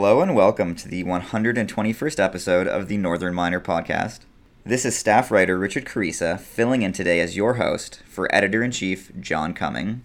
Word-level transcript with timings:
Hello 0.00 0.22
and 0.22 0.34
welcome 0.34 0.74
to 0.76 0.88
the 0.88 1.04
121st 1.04 2.18
episode 2.18 2.66
of 2.66 2.88
the 2.88 2.96
Northern 2.96 3.34
Miner 3.34 3.60
podcast. 3.60 4.20
This 4.64 4.86
is 4.86 4.96
staff 4.96 5.30
writer 5.30 5.58
Richard 5.58 5.84
Quarisa 5.84 6.40
filling 6.40 6.80
in 6.80 6.92
today 6.94 7.20
as 7.20 7.36
your 7.36 7.56
host 7.56 8.00
for 8.06 8.34
editor 8.34 8.62
in 8.62 8.70
chief 8.70 9.12
John 9.20 9.52
Cumming. 9.52 10.02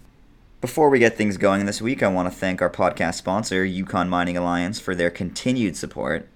Before 0.60 0.90
we 0.90 0.98
get 0.98 1.16
things 1.16 1.38
going 1.38 1.64
this 1.64 1.80
week, 1.80 2.02
I 2.02 2.08
want 2.08 2.30
to 2.30 2.38
thank 2.38 2.60
our 2.60 2.68
podcast 2.68 3.14
sponsor, 3.14 3.64
Yukon 3.64 4.10
Mining 4.10 4.36
Alliance, 4.36 4.78
for 4.78 4.94
their 4.94 5.08
continued 5.08 5.78
support. 5.78 6.28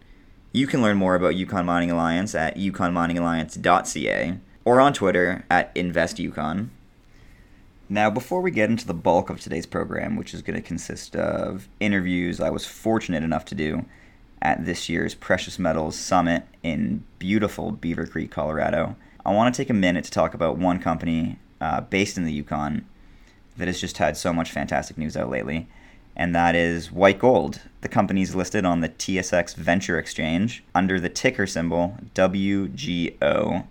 You 0.53 0.67
can 0.67 0.81
learn 0.81 0.97
more 0.97 1.15
about 1.15 1.37
Yukon 1.37 1.67
Mining 1.67 1.91
Alliance 1.91 2.35
at 2.35 2.57
yukonminingalliance.ca 2.57 4.39
or 4.65 4.81
on 4.81 4.95
Twitter 4.95 5.45
at 5.51 5.75
InvestYukon. 5.75 6.71
Now, 7.93 8.09
before 8.09 8.41
we 8.41 8.53
get 8.53 8.71
into 8.71 8.87
the 8.87 8.95
bulk 8.95 9.31
of 9.31 9.41
today's 9.41 9.67
program, 9.67 10.15
which 10.15 10.33
is 10.33 10.43
going 10.43 10.55
to 10.55 10.63
consist 10.63 11.17
of 11.17 11.69
interviews 11.81 12.41
I 12.41 12.49
was 12.49 12.65
fortunate 12.65 13.25
enough 13.25 13.45
to 13.47 13.57
do 13.57 13.85
at 14.41 14.65
this 14.65 14.89
year's 14.89 15.17
Precious 15.17 15.59
Metals 15.59 15.99
Summit 15.99 16.45
in 16.63 17.03
beautiful 17.19 17.73
Beaver 17.73 18.07
Creek, 18.07 18.31
Colorado, 18.31 18.95
I 19.27 19.35
want 19.35 19.53
to 19.53 19.61
take 19.61 19.71
a 19.71 19.75
minute 19.75 20.05
to 20.05 20.11
talk 20.13 20.35
about 20.35 20.57
one 20.57 20.79
company 20.79 21.41
uh, 21.61 21.81
based 21.81 22.17
in 22.17 22.25
the 22.25 22.33
Yukon 22.33 22.87
that 23.57 23.67
has 23.67 23.81
just 23.81 23.99
had 23.99 24.17
so 24.17 24.33
much 24.33 24.53
fantastic 24.53 24.97
news 24.97 25.17
out 25.17 25.29
lately, 25.29 25.67
and 26.15 26.33
that 26.33 26.55
is 26.55 26.93
White 26.93 27.19
Gold. 27.19 27.61
The 27.81 27.89
company's 27.89 28.37
listed 28.37 28.65
on 28.65 28.83
the 28.83 28.89
TSX 28.89 29.57
Venture 29.57 29.99
Exchange 29.99 30.63
under 30.77 31.01
the 31.01 31.09
ticker 31.09 31.47
symbol 31.47 31.99
WGO. 32.15 33.65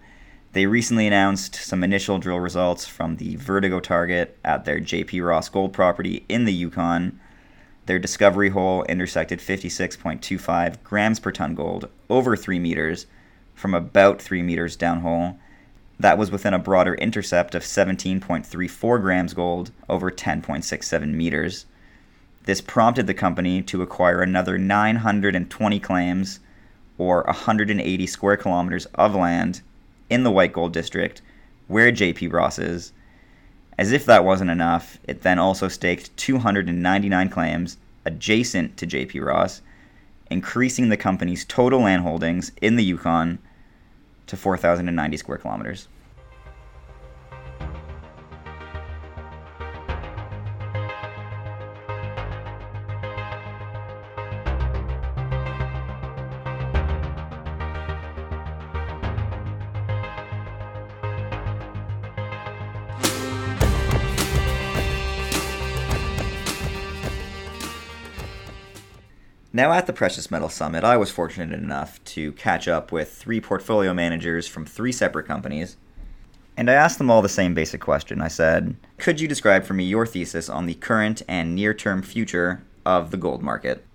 They 0.52 0.66
recently 0.66 1.06
announced 1.06 1.54
some 1.54 1.84
initial 1.84 2.18
drill 2.18 2.40
results 2.40 2.88
from 2.88 3.18
the 3.18 3.36
Vertigo 3.36 3.80
target 3.80 4.36
at 4.44 4.66
their 4.66 4.80
JP 4.80 5.24
Ross 5.28 5.48
gold 5.48 5.74
property 5.74 6.26
in 6.28 6.46
the 6.46 6.54
Yukon. 6.54 7.20
Their 7.86 8.00
discovery 8.00 8.50
hole 8.50 8.84
intersected 8.86 9.40
56.25 9.40 10.84
grams 10.84 11.20
per 11.20 11.32
ton 11.32 11.54
gold 11.54 11.90
over 12.10 12.36
3 12.36 12.58
meters 12.58 13.06
from 13.54 13.76
about 13.76 14.24
3 14.24 14.42
meters 14.42 14.76
downhole. 14.76 15.38
That 16.00 16.18
was 16.18 16.32
within 16.32 16.56
a 16.56 16.60
broader 16.60 16.96
intercept 16.96 17.54
of 17.54 17.62
17.34 17.62 19.02
grams 19.02 19.36
gold 19.36 19.70
over 19.88 20.10
10.67 20.10 21.14
meters. 21.14 21.68
This 22.46 22.62
prompted 22.62 23.06
the 23.06 23.14
company 23.14 23.62
to 23.64 23.84
acquire 23.84 24.24
another 24.24 24.58
920 24.58 25.80
claims, 25.80 26.40
or 26.98 27.22
180 27.26 28.08
square 28.08 28.38
kilometers 28.38 28.88
of 28.96 29.14
land 29.14 29.62
in 30.10 30.24
the 30.24 30.32
White 30.32 30.54
Gold 30.54 30.74
District, 30.74 31.22
where 31.68 31.92
JP 31.92 32.34
Ross 32.34 32.60
is. 32.60 32.94
As 33.78 33.92
if 33.92 34.06
that 34.06 34.26
wasn't 34.26 34.50
enough, 34.50 35.00
it 35.08 35.22
then 35.22 35.40
also 35.40 35.68
staked 35.68 36.16
299 36.18 37.30
claims 37.30 37.78
adjacent 38.06 38.76
to 38.78 38.88
JP 38.88 39.26
Ross, 39.26 39.62
increasing 40.30 40.90
the 40.90 40.98
company's 40.98 41.46
total 41.46 41.82
land 41.82 42.04
holdings 42.04 42.52
in 42.62 42.76
the 42.76 42.84
Yukon 42.84 43.40
to 44.28 44.36
4,090 44.36 45.18
square 45.18 45.38
kilometers. 45.38 45.88
Now, 69.60 69.74
at 69.74 69.88
the 69.88 69.92
Precious 69.92 70.32
Metal 70.32 70.48
Summit, 70.48 70.86
I 70.86 70.96
was 70.96 71.12
fortunate 71.12 71.52
enough 71.52 72.02
to 72.16 72.32
catch 72.32 72.70
up 72.70 72.94
with 72.94 73.12
three 73.12 73.42
portfolio 73.42 73.94
managers 73.94 74.48
from 74.48 74.66
three 74.66 74.94
separate 74.94 75.28
companies. 75.28 75.76
And 76.56 76.72
I 76.72 76.76
asked 76.76 76.98
them 76.98 77.12
all 77.12 77.22
the 77.22 77.28
same 77.28 77.54
basic 77.54 77.82
question. 77.82 78.22
I 78.22 78.30
said, 78.30 78.78
Could 78.98 79.20
you 79.20 79.28
describe 79.28 79.66
for 79.66 79.74
me 79.74 79.84
your 79.84 80.06
thesis 80.06 80.48
on 80.48 80.66
the 80.66 80.76
current 80.76 81.24
and 81.28 81.56
near 81.56 81.74
term 81.74 82.02
future 82.04 82.64
of 82.86 83.12
the 83.12 83.18
gold 83.18 83.44
market? 83.44 83.86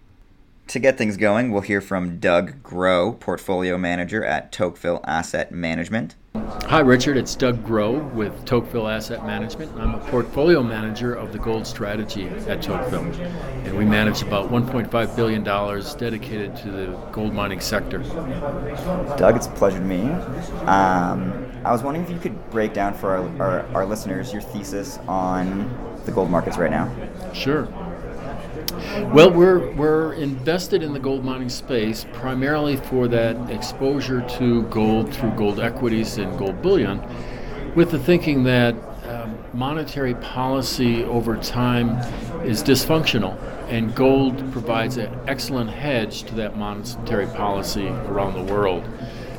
To 0.68 0.78
get 0.78 0.96
things 0.96 1.16
going, 1.16 1.50
we'll 1.50 1.60
hear 1.60 1.80
from 1.80 2.18
Doug 2.18 2.62
Groh, 2.62 3.18
portfolio 3.20 3.76
manager 3.76 4.24
at 4.24 4.50
Tocqueville 4.50 5.04
Asset 5.04 5.52
Management. 5.52 6.16
Hi, 6.34 6.80
Richard. 6.80 7.18
It's 7.18 7.36
Doug 7.36 7.62
Groh 7.62 8.12
with 8.12 8.44
Tocqueville 8.46 8.88
Asset 8.88 9.26
Management. 9.26 9.76
I'm 9.76 9.94
a 9.94 9.98
portfolio 9.98 10.62
manager 10.62 11.14
of 11.14 11.32
the 11.32 11.38
gold 11.38 11.66
strategy 11.66 12.26
at 12.48 12.62
Tocqueville. 12.62 13.04
And 13.64 13.76
we 13.76 13.84
manage 13.84 14.22
about 14.22 14.50
$1.5 14.50 15.16
billion 15.16 15.44
dedicated 15.44 16.56
to 16.56 16.70
the 16.70 16.86
gold 17.12 17.34
mining 17.34 17.60
sector. 17.60 17.98
Doug, 19.18 19.36
it's 19.36 19.46
a 19.46 19.50
pleasure 19.50 19.78
to 19.78 19.84
meet 19.84 20.02
you. 20.02 20.12
Um, 20.66 21.52
I 21.64 21.72
was 21.72 21.82
wondering 21.82 22.06
if 22.06 22.10
you 22.10 22.18
could 22.18 22.50
break 22.50 22.72
down 22.72 22.94
for 22.94 23.10
our, 23.10 23.42
our, 23.42 23.66
our 23.74 23.86
listeners 23.86 24.32
your 24.32 24.42
thesis 24.42 24.98
on 25.06 26.00
the 26.06 26.10
gold 26.10 26.30
markets 26.30 26.56
right 26.56 26.70
now. 26.70 26.90
Sure. 27.32 27.68
Well, 29.12 29.30
we're, 29.30 29.72
we're 29.72 30.14
invested 30.14 30.82
in 30.82 30.92
the 30.92 30.98
gold 30.98 31.24
mining 31.24 31.48
space 31.48 32.06
primarily 32.12 32.76
for 32.76 33.08
that 33.08 33.50
exposure 33.50 34.20
to 34.38 34.62
gold 34.64 35.14
through 35.14 35.30
gold 35.32 35.60
equities 35.60 36.18
and 36.18 36.36
gold 36.38 36.62
bullion, 36.62 37.00
with 37.74 37.90
the 37.90 37.98
thinking 37.98 38.44
that 38.44 38.74
um, 39.06 39.36
monetary 39.52 40.14
policy 40.14 41.04
over 41.04 41.36
time 41.36 41.90
is 42.44 42.62
dysfunctional, 42.62 43.38
and 43.68 43.94
gold 43.94 44.36
provides 44.52 44.96
an 44.96 45.10
excellent 45.26 45.70
hedge 45.70 46.22
to 46.24 46.34
that 46.36 46.56
monetary 46.56 47.26
policy 47.26 47.88
around 47.88 48.34
the 48.34 48.52
world. 48.52 48.84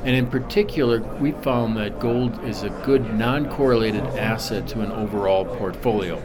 And 0.06 0.16
in 0.16 0.28
particular, 0.28 1.02
we 1.20 1.32
found 1.32 1.76
that 1.78 2.00
gold 2.00 2.44
is 2.44 2.62
a 2.62 2.70
good 2.86 3.16
non 3.16 3.50
correlated 3.50 4.04
asset 4.04 4.68
to 4.68 4.82
an 4.82 4.92
overall 4.92 5.46
portfolio, 5.46 6.22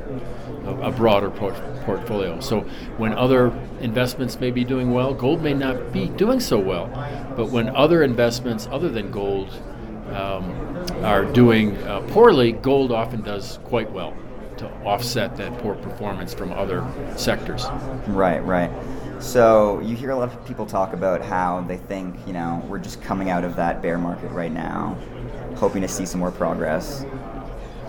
a, 0.82 0.92
broader 0.92 1.30
port- 1.30 1.56
portfolio. 1.86 2.41
So 2.41 2.60
when 2.98 3.14
other 3.14 3.58
investments 3.80 4.38
may 4.38 4.50
be 4.50 4.64
doing 4.64 4.92
well, 4.92 5.14
gold 5.14 5.42
may 5.42 5.54
not 5.54 5.94
be 5.94 6.08
doing 6.08 6.41
so 6.41 6.58
well. 6.58 6.88
But 7.34 7.48
when 7.48 7.70
other 7.70 8.02
investments 8.02 8.68
other 8.70 8.91
than 8.91 9.10
gold 9.10 9.50
um, 10.12 10.52
are 11.02 11.24
doing 11.24 11.78
uh, 11.84 12.00
poorly, 12.08 12.52
gold 12.52 12.92
often 12.92 13.22
does 13.22 13.60
quite 13.64 13.91
well 13.91 14.14
to 14.58 14.68
offset 14.84 15.38
that 15.38 15.56
poor 15.60 15.74
performance 15.76 16.34
from 16.34 16.52
other 16.52 16.86
sectors. 17.16 17.64
Right, 18.08 18.41
right. 18.41 18.70
So 19.20 19.81
you 19.81 19.94
hear 19.94 20.10
a 20.10 20.16
lot 20.16 20.32
of 20.32 20.47
people 20.47 20.64
talk 20.64 20.94
about 20.94 21.20
how 21.20 21.60
they 21.69 21.76
think, 21.76 22.16
you 22.26 22.32
know, 22.32 22.64
we're 22.69 22.78
just 22.78 23.03
coming 23.03 23.28
out 23.28 23.44
of 23.44 23.54
that 23.56 23.82
bear 23.82 23.98
market 23.98 24.31
right 24.31 24.50
now, 24.50 24.97
hoping 25.56 25.83
to 25.83 25.89
see 25.89 26.06
some 26.06 26.21
more 26.21 26.30
progress 26.30 27.04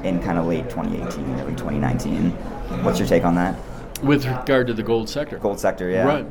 in 0.03 0.21
kind 0.21 0.37
of 0.37 0.45
late 0.45 0.69
2018, 0.69 1.39
early 1.39 1.51
2019. 1.55 2.31
What's 2.83 2.99
your 2.99 3.07
take 3.07 3.23
on 3.23 3.35
that? 3.35 3.57
With 4.03 4.25
regard 4.25 4.67
to 4.67 4.73
the 4.73 4.83
gold 4.83 5.07
sector? 5.07 5.37
Gold 5.39 5.59
sector, 5.59 5.89
yeah. 5.89 6.05
Right. 6.05 6.25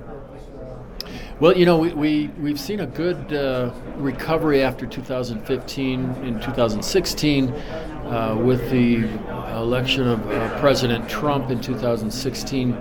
Well, 1.41 1.57
you 1.57 1.65
know, 1.65 1.79
we, 1.79 1.95
we, 1.95 2.27
we've 2.39 2.61
seen 2.61 2.81
a 2.81 2.87
good 2.87 3.33
uh, 3.33 3.73
recovery 3.97 4.63
after 4.63 4.87
2015 4.87 6.15
in 6.23 6.41
2016 6.41 7.49
uh, 7.49 8.37
with 8.39 8.71
the 8.71 9.09
election 9.57 10.07
of 10.07 10.31
uh, 10.31 10.61
President 10.61 11.09
Trump 11.09 11.51
in 11.51 11.59
2016 11.59 12.75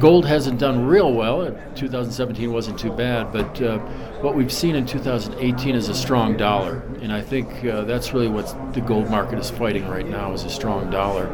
Gold 0.00 0.26
hasn't 0.26 0.58
done 0.58 0.84
real 0.84 1.12
well. 1.12 1.46
2017 1.76 2.52
wasn't 2.52 2.78
too 2.78 2.90
bad, 2.90 3.32
but 3.32 3.62
uh, 3.62 3.78
what 4.20 4.34
we've 4.34 4.52
seen 4.52 4.74
in 4.74 4.84
2018 4.84 5.74
is 5.74 5.88
a 5.88 5.94
strong 5.94 6.36
dollar, 6.36 6.82
and 7.00 7.12
I 7.12 7.22
think 7.22 7.64
uh, 7.64 7.82
that's 7.82 8.12
really 8.12 8.26
what 8.28 8.74
the 8.74 8.80
gold 8.80 9.08
market 9.08 9.38
is 9.38 9.48
fighting 9.48 9.86
right 9.88 10.06
now 10.06 10.32
is 10.32 10.42
a 10.42 10.50
strong 10.50 10.90
dollar. 10.90 11.28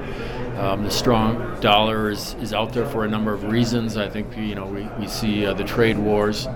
Um, 0.59 0.85
the 0.85 0.91
strong 0.91 1.59
dollar 1.61 2.11
is, 2.11 2.35
is 2.35 2.53
out 2.53 2.75
there 2.75 2.87
for 2.87 3.05
a 3.05 3.09
number 3.09 3.33
of 3.33 3.45
reasons. 3.45 3.97
I 3.97 4.09
think 4.09 4.37
you 4.37 4.55
know 4.55 4.67
we, 4.67 4.83
we 5.01 5.09
see 5.09 5.47
uh, 5.47 5.55
the 5.55 5.65
trade 5.65 5.99
wars 5.99 6.47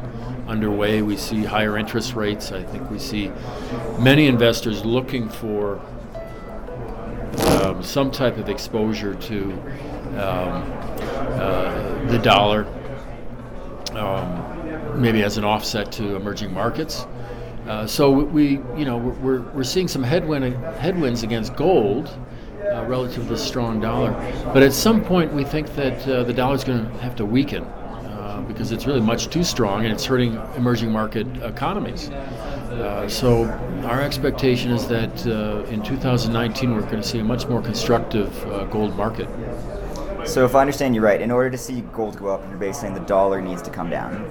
underway. 0.47 1.01
We 1.01 1.17
see 1.17 1.45
higher 1.45 1.79
interest 1.79 2.15
rates. 2.15 2.53
I 2.53 2.63
think 2.63 2.91
we 2.91 2.99
see 2.99 3.33
many 3.99 4.27
investors 4.27 4.85
looking 4.85 5.29
for 5.29 5.81
um, 7.63 7.83
some 7.83 8.11
type 8.11 8.37
of 8.37 8.49
exposure 8.49 9.15
to 9.15 9.53
um, 10.17 10.73
uh, 11.39 11.86
the 12.09 12.19
dollar, 12.19 12.67
um, 13.93 15.01
maybe 15.01 15.23
as 15.23 15.37
an 15.37 15.45
offset 15.45 15.91
to 15.93 16.17
emerging 16.17 16.53
markets. 16.53 17.07
Uh, 17.67 17.87
so 17.87 18.11
we, 18.11 18.61
you 18.77 18.85
know, 18.85 18.97
we're, 18.97 19.41
we're 19.51 19.65
seeing 19.65 19.89
some 19.89 20.03
headwind, 20.03 20.55
headwinds 20.77 21.25
against 21.25 21.57
gold 21.57 22.17
uh, 22.73 22.85
relative 22.85 23.25
to 23.25 23.31
the 23.31 23.39
strong 23.39 23.81
dollar. 23.81 24.13
But 24.53 24.63
at 24.63 24.73
some 24.73 25.03
point, 25.03 25.33
we 25.33 25.43
think 25.43 25.75
that 25.75 26.07
uh, 26.07 26.23
the 26.23 26.33
dollar 26.33 26.55
is 26.55 26.63
going 26.63 26.85
to 26.85 26.91
have 26.99 27.17
to 27.17 27.25
weaken 27.25 27.65
uh, 27.65 28.45
because 28.47 28.71
it's 28.71 28.87
really 28.87 29.01
much 29.01 29.29
too 29.29 29.43
strong 29.43 29.85
and 29.85 29.93
it's 29.93 30.05
hurting 30.05 30.35
emerging 30.57 30.93
market 30.93 31.27
economies. 31.43 32.11
Uh, 32.11 33.09
so 33.09 33.45
our 33.85 34.01
expectation 34.01 34.71
is 34.71 34.87
that 34.87 35.27
uh, 35.27 35.65
in 35.69 35.83
2019 35.83 36.73
we're 36.73 36.83
going 36.83 36.97
to 36.97 37.03
see 37.03 37.19
a 37.19 37.25
much 37.25 37.49
more 37.49 37.63
constructive 37.63 38.31
gold 38.71 38.97
market. 38.97 39.29
So 40.27 40.45
if 40.45 40.55
I 40.55 40.61
understand 40.61 40.95
you 40.95 41.01
right, 41.01 41.21
in 41.21 41.31
order 41.31 41.51
to 41.51 41.59
see 41.59 41.83
gold 41.93 42.19
go 42.19 42.29
up, 42.29 42.47
you're 42.49 42.59
basically 42.59 42.89
saying 42.89 42.95
the 42.95 43.09
dollar 43.09 43.41
needs 43.41 43.63
to 43.63 43.71
come 43.71 43.89
down. 43.89 44.29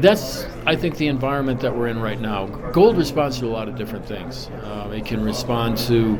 that's, 0.00 0.46
I 0.66 0.74
think, 0.74 0.96
the 0.96 1.06
environment 1.08 1.60
that 1.60 1.76
we're 1.76 1.88
in 1.88 2.00
right 2.00 2.20
now. 2.20 2.46
Gold 2.72 2.96
responds 2.96 3.38
to 3.40 3.46
a 3.46 3.52
lot 3.52 3.68
of 3.68 3.76
different 3.76 4.06
things. 4.06 4.48
Um, 4.64 4.92
it 4.92 5.04
can 5.04 5.22
respond 5.22 5.76
to 5.78 6.18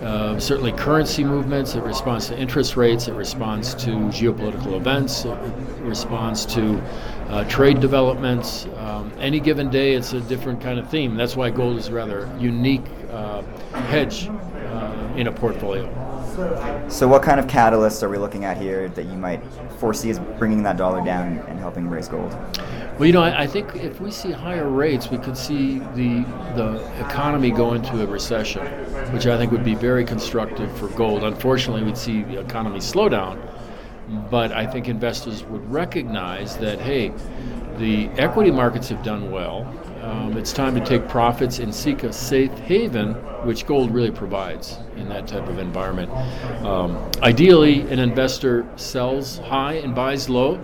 uh, 0.00 0.40
certainly 0.40 0.72
currency 0.72 1.22
movements, 1.22 1.76
it 1.76 1.84
responds 1.84 2.26
to 2.26 2.36
interest 2.36 2.76
rates, 2.76 3.06
it 3.06 3.14
responds 3.14 3.74
to 3.74 3.90
geopolitical 3.90 4.76
events, 4.76 5.24
it 5.24 5.38
responds 5.82 6.44
to 6.46 6.82
uh, 7.28 7.44
trade 7.44 7.80
developments. 7.80 8.66
Um, 8.78 9.12
any 9.18 9.38
given 9.38 9.70
day, 9.70 9.94
it's 9.94 10.12
a 10.12 10.20
different 10.22 10.60
kind 10.60 10.80
of 10.80 10.90
theme. 10.90 11.16
That's 11.16 11.36
why 11.36 11.50
gold 11.50 11.78
is 11.78 11.90
rather 11.90 12.28
unique 12.40 12.82
uh, 13.10 13.42
hedge 13.72 14.28
uh, 14.28 15.12
in 15.16 15.28
a 15.28 15.32
portfolio. 15.32 16.11
So, 16.88 17.06
what 17.08 17.22
kind 17.22 17.38
of 17.38 17.46
catalysts 17.46 18.02
are 18.02 18.08
we 18.08 18.16
looking 18.16 18.46
at 18.46 18.56
here 18.56 18.88
that 18.88 19.04
you 19.04 19.18
might 19.18 19.42
foresee 19.78 20.08
as 20.08 20.18
bringing 20.18 20.62
that 20.62 20.78
dollar 20.78 21.04
down 21.04 21.38
and 21.46 21.58
helping 21.58 21.90
raise 21.90 22.08
gold? 22.08 22.32
Well, 22.98 23.06
you 23.06 23.12
know, 23.12 23.22
I, 23.22 23.42
I, 23.42 23.46
think 23.46 23.76
if 23.76 24.00
we 24.00 24.10
see 24.10 24.30
higher 24.30 24.68
rates, 24.68 25.10
we 25.10 25.18
could 25.18 25.36
see 25.36 25.80
the 25.94 26.24
the 26.54 27.06
economy 27.06 27.50
go 27.50 27.74
into 27.74 28.02
a 28.02 28.06
recession, 28.06 28.66
which 29.12 29.26
I 29.26 29.36
think 29.36 29.52
would 29.52 29.64
be 29.64 29.74
very 29.74 30.06
constructive 30.06 30.74
for 30.78 30.88
gold. 30.88 31.22
Unfortunately, 31.22 31.82
we'd 31.82 31.98
see 31.98 32.22
the 32.22 32.40
economy 32.40 32.80
slow 32.80 33.10
down, 33.10 33.46
but 34.30 34.52
I 34.52 34.66
think 34.66 34.88
investors 34.88 35.44
would 35.44 35.70
recognize 35.70 36.56
that 36.58 36.80
hey, 36.80 37.12
the 37.78 38.08
equity 38.20 38.50
markets 38.50 38.88
have 38.88 39.02
done 39.02 39.30
well. 39.30 39.66
Um, 40.02 40.36
it's 40.36 40.52
time 40.52 40.74
to 40.74 40.84
take 40.84 41.08
profits 41.08 41.60
and 41.60 41.72
seek 41.72 42.02
a 42.02 42.12
safe 42.12 42.52
haven, 42.58 43.14
which 43.44 43.66
gold 43.66 43.92
really 43.92 44.10
provides 44.10 44.76
in 44.96 45.08
that 45.08 45.28
type 45.28 45.48
of 45.48 45.58
environment. 45.58 46.10
Um, 46.64 47.10
ideally, 47.22 47.82
an 47.82 47.98
investor 47.98 48.66
sells 48.76 49.38
high 49.38 49.74
and 49.74 49.94
buys 49.94 50.28
low, 50.28 50.60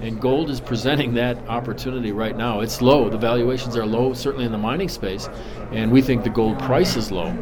and 0.00 0.20
gold 0.20 0.50
is 0.50 0.60
presenting 0.60 1.14
that 1.14 1.36
opportunity 1.48 2.12
right 2.12 2.36
now. 2.36 2.60
It's 2.60 2.80
low. 2.80 3.08
The 3.08 3.18
valuations 3.18 3.76
are 3.76 3.86
low, 3.86 4.12
certainly 4.14 4.44
in 4.44 4.52
the 4.52 4.58
mining 4.58 4.88
space, 4.88 5.28
and 5.72 5.90
we 5.90 6.00
think 6.00 6.22
the 6.22 6.30
gold 6.30 6.58
price 6.60 6.96
is 6.96 7.10
low. 7.10 7.36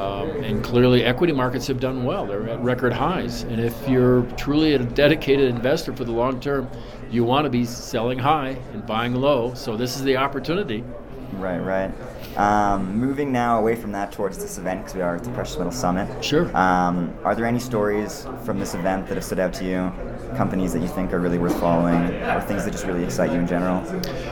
Um, 0.00 0.42
and 0.42 0.64
clearly, 0.64 1.04
equity 1.04 1.34
markets 1.34 1.66
have 1.66 1.78
done 1.78 2.04
well. 2.04 2.24
They're 2.24 2.48
at 2.48 2.60
record 2.60 2.92
highs. 2.92 3.42
And 3.42 3.60
if 3.60 3.76
you're 3.86 4.22
truly 4.36 4.72
a 4.74 4.78
dedicated 4.78 5.50
investor 5.50 5.94
for 5.94 6.04
the 6.04 6.12
long 6.12 6.40
term, 6.40 6.70
you 7.10 7.22
want 7.22 7.44
to 7.44 7.50
be 7.50 7.66
selling 7.66 8.18
high 8.18 8.56
and 8.72 8.86
buying 8.86 9.14
low. 9.14 9.52
So 9.54 9.76
this 9.76 9.96
is 9.96 10.02
the 10.02 10.16
opportunity. 10.16 10.84
Right, 11.34 11.58
right. 11.58 11.92
Um, 12.38 12.96
moving 12.96 13.30
now 13.30 13.58
away 13.58 13.76
from 13.76 13.92
that 13.92 14.10
towards 14.12 14.38
this 14.38 14.56
event, 14.56 14.80
because 14.80 14.94
we 14.94 15.02
are 15.02 15.16
at 15.16 15.24
the 15.24 15.30
Precious 15.30 15.58
Metal 15.58 15.72
Summit. 15.72 16.24
Sure. 16.24 16.44
Um, 16.56 17.14
are 17.24 17.34
there 17.34 17.44
any 17.44 17.58
stories 17.58 18.26
from 18.44 18.58
this 18.58 18.74
event 18.74 19.06
that 19.08 19.16
have 19.16 19.24
stood 19.24 19.38
out 19.38 19.52
to 19.54 19.64
you? 19.64 19.92
Companies 20.36 20.72
that 20.72 20.80
you 20.80 20.88
think 20.88 21.12
are 21.12 21.20
really 21.20 21.38
worth 21.38 21.58
following, 21.60 22.14
or 22.22 22.40
things 22.40 22.64
that 22.64 22.70
just 22.70 22.86
really 22.86 23.04
excite 23.04 23.30
you 23.32 23.38
in 23.38 23.46
general, 23.46 23.84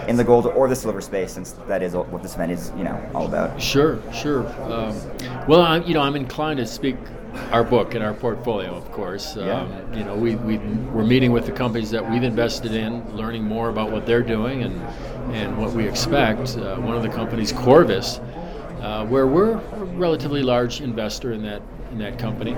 in 0.06 0.16
the 0.16 0.24
gold 0.24 0.46
or 0.46 0.68
the 0.68 0.76
silver 0.76 1.00
space, 1.00 1.32
since 1.32 1.52
that 1.66 1.82
is 1.82 1.94
what 1.94 2.22
this 2.22 2.34
event 2.34 2.52
is, 2.52 2.72
you 2.76 2.84
know, 2.84 3.10
all 3.14 3.26
about. 3.26 3.60
Sure, 3.60 4.00
sure. 4.12 4.46
Um, 4.72 4.96
well, 5.46 5.62
I, 5.62 5.78
you 5.78 5.94
know, 5.94 6.00
I'm 6.00 6.16
inclined 6.16 6.58
to 6.58 6.66
speak 6.66 6.96
our 7.52 7.62
book 7.62 7.94
and 7.94 8.02
our 8.02 8.14
portfolio, 8.14 8.74
of 8.74 8.90
course. 8.90 9.36
Yeah. 9.36 9.60
Um, 9.60 9.94
you 9.94 10.04
know, 10.04 10.16
we, 10.16 10.36
we, 10.36 10.58
we're 10.58 11.04
meeting 11.04 11.32
with 11.32 11.46
the 11.46 11.52
companies 11.52 11.90
that 11.90 12.10
we've 12.10 12.22
invested 12.22 12.72
in, 12.72 13.16
learning 13.16 13.44
more 13.44 13.68
about 13.68 13.90
what 13.90 14.06
they're 14.06 14.22
doing 14.22 14.62
and, 14.62 14.80
and 15.34 15.58
what 15.58 15.72
we 15.72 15.86
expect. 15.86 16.56
Uh, 16.56 16.76
one 16.76 16.96
of 16.96 17.02
the 17.02 17.08
companies, 17.08 17.52
Corvus, 17.52 18.18
uh, 18.80 19.06
where 19.06 19.26
we're 19.26 19.52
a 19.52 19.84
relatively 19.96 20.42
large 20.42 20.80
investor 20.80 21.32
in 21.32 21.42
that 21.42 21.60
in 21.90 21.98
that 21.98 22.18
company. 22.18 22.54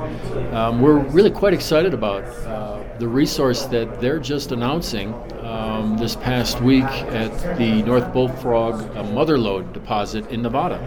Um, 0.53 0.81
we're 0.81 0.99
really 0.99 1.31
quite 1.31 1.55
excited 1.55 1.95
about 1.95 2.25
uh, 2.47 2.83
the 2.99 3.09
resource 3.09 3.65
that 3.67 4.01
they're 4.01 4.19
just 4.19 4.53
announcing 4.53 5.15
um, 5.41 5.97
this 5.97 6.17
past 6.17 6.61
week 6.61 6.85
at 6.85 7.57
the 7.57 7.83
North 7.83 8.13
Bullfrog 8.13 8.97
uh, 8.97 9.03
Mother 9.05 9.39
Lode 9.39 9.73
deposit 9.73 10.29
in 10.31 10.43
Nevada. 10.43 10.79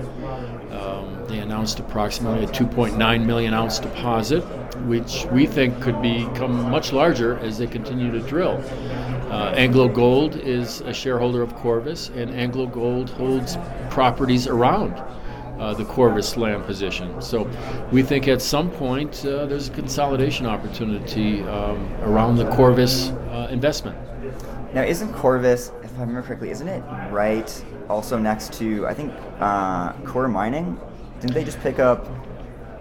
Um, 0.71 1.25
they 1.27 1.39
announced 1.39 1.79
approximately 1.79 2.43
a 2.43 2.47
2.9 2.47 3.25
million 3.25 3.53
ounce 3.53 3.79
deposit, 3.79 4.41
which 4.85 5.25
we 5.31 5.45
think 5.45 5.81
could 5.81 6.01
become 6.01 6.69
much 6.69 6.93
larger 6.93 7.37
as 7.39 7.57
they 7.57 7.67
continue 7.67 8.11
to 8.11 8.19
drill. 8.19 8.63
Uh, 9.31 9.53
Anglo 9.55 9.87
Gold 9.87 10.35
is 10.35 10.81
a 10.81 10.93
shareholder 10.93 11.41
of 11.41 11.55
Corvus, 11.55 12.09
and 12.09 12.29
Anglo 12.31 12.67
Gold 12.67 13.09
holds 13.09 13.57
properties 13.89 14.47
around 14.47 15.01
uh, 15.59 15.73
the 15.73 15.85
Corvus 15.85 16.37
land 16.37 16.65
position. 16.65 17.21
So 17.21 17.49
we 17.91 18.03
think 18.03 18.27
at 18.27 18.41
some 18.41 18.69
point 18.71 19.25
uh, 19.25 19.45
there's 19.45 19.69
a 19.69 19.71
consolidation 19.71 20.45
opportunity 20.45 21.41
um, 21.43 21.91
around 22.01 22.37
the 22.37 22.49
Corvus 22.51 23.09
uh, 23.09 23.47
investment. 23.51 23.97
Now, 24.73 24.83
isn't 24.83 25.13
Corvus, 25.13 25.71
if 25.83 25.95
I 25.97 26.01
remember 26.01 26.23
correctly, 26.23 26.49
isn't 26.49 26.67
it 26.67 26.83
right 27.11 27.65
also 27.89 28.17
next 28.17 28.53
to, 28.53 28.87
I 28.87 28.93
think, 28.93 29.13
uh, 29.39 29.93
Coeur 30.03 30.27
Mining? 30.27 30.79
Didn't 31.19 31.35
they 31.35 31.43
just 31.43 31.59
pick 31.59 31.79
up 31.79 32.07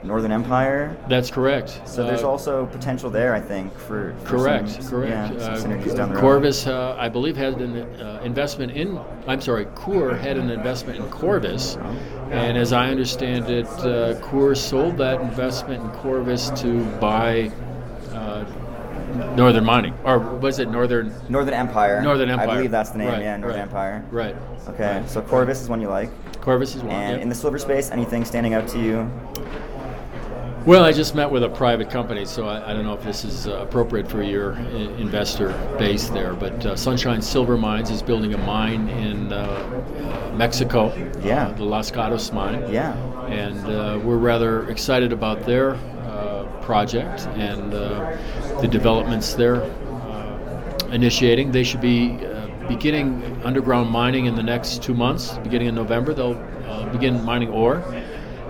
Northern 0.04 0.32
Empire? 0.32 0.96
That's 1.08 1.30
correct. 1.30 1.80
So 1.84 2.04
there's 2.04 2.22
uh, 2.22 2.30
also 2.30 2.66
potential 2.66 3.10
there, 3.10 3.34
I 3.34 3.40
think, 3.40 3.72
for, 3.76 4.14
for 4.24 4.38
correct, 4.38 4.70
some, 4.70 4.88
correct. 4.88 5.34
Yeah, 5.34 5.56
some 5.56 5.70
synergies 5.70 5.96
down 5.96 6.08
the 6.08 6.16
road. 6.16 6.20
Corvus, 6.20 6.66
uh, 6.66 6.96
I 6.98 7.08
believe, 7.08 7.36
had 7.36 7.60
an 7.60 7.76
uh, 8.00 8.20
investment 8.24 8.72
in. 8.72 8.98
I'm 9.26 9.40
sorry, 9.40 9.66
Coeur 9.74 10.14
had 10.14 10.36
an 10.36 10.50
investment 10.50 10.98
in 10.98 11.08
Corvus, 11.10 11.76
and 12.30 12.58
as 12.58 12.72
I 12.72 12.90
understand 12.90 13.48
it, 13.48 13.66
uh, 13.66 14.18
Coeur 14.20 14.54
sold 14.54 14.96
that 14.98 15.20
investment 15.20 15.82
in 15.82 15.90
Corvus 15.90 16.50
to 16.62 16.84
buy. 17.00 17.50
Uh, 18.10 18.44
Northern 19.36 19.64
Mining, 19.64 19.94
or 20.04 20.18
was 20.18 20.58
it 20.58 20.70
Northern? 20.70 21.14
Northern 21.28 21.52
Empire. 21.52 22.00
Northern 22.00 22.30
Empire. 22.30 22.48
I 22.48 22.54
believe 22.54 22.70
that's 22.70 22.90
the 22.90 22.98
name. 22.98 23.08
Right, 23.08 23.22
yeah, 23.22 23.36
Northern 23.36 23.60
right, 23.60 23.68
Empire. 23.68 24.04
Right. 24.10 24.36
Okay, 24.68 25.00
right. 25.00 25.10
so 25.10 25.20
Corvus 25.20 25.60
is 25.60 25.68
one 25.68 25.82
you 25.82 25.88
like. 25.88 26.10
Corvus 26.40 26.74
is 26.74 26.82
one. 26.82 26.92
And 26.92 27.12
yep. 27.12 27.20
in 27.20 27.28
the 27.28 27.34
silver 27.34 27.58
space, 27.58 27.90
anything 27.90 28.24
standing 28.24 28.54
out 28.54 28.66
to 28.68 28.78
you? 28.80 29.10
Well, 30.64 30.84
I 30.84 30.92
just 30.92 31.16
met 31.16 31.28
with 31.28 31.42
a 31.42 31.48
private 31.48 31.90
company, 31.90 32.24
so 32.24 32.46
I, 32.46 32.70
I 32.70 32.72
don't 32.72 32.84
know 32.84 32.94
if 32.94 33.02
this 33.02 33.24
is 33.24 33.48
uh, 33.48 33.56
appropriate 33.56 34.08
for 34.08 34.22
your 34.22 34.54
I- 34.54 34.60
investor 34.96 35.48
base 35.76 36.08
there. 36.08 36.34
But 36.34 36.64
uh, 36.64 36.76
Sunshine 36.76 37.20
Silver 37.20 37.58
Mines 37.58 37.90
is 37.90 38.00
building 38.00 38.32
a 38.32 38.38
mine 38.38 38.88
in 38.88 39.32
uh, 39.32 39.38
uh 39.38 40.36
Mexico, 40.36 40.94
Yeah. 41.20 41.48
uh, 41.48 41.52
the 41.54 41.64
Los 41.64 41.90
Gatos 41.90 42.30
mine. 42.30 42.72
Yeah. 42.72 42.94
And 43.26 43.58
uh, 43.66 43.98
we're 44.04 44.18
rather 44.18 44.68
excited 44.70 45.12
about 45.12 45.44
their 45.46 45.74
uh, 45.74 46.44
project 46.62 47.26
and 47.34 47.72
the 47.72 48.68
developments 48.68 49.34
they're 49.34 49.68
initiating. 50.92 51.50
They 51.50 51.64
should 51.64 51.80
be 51.80 52.18
beginning 52.68 53.40
underground 53.42 53.90
mining 53.90 54.26
in 54.26 54.36
the 54.36 54.44
next 54.44 54.80
two 54.80 54.94
months. 54.94 55.36
Beginning 55.38 55.66
in 55.66 55.74
November, 55.74 56.14
they'll 56.14 56.40
begin 56.92 57.24
mining 57.24 57.48
ore 57.48 57.82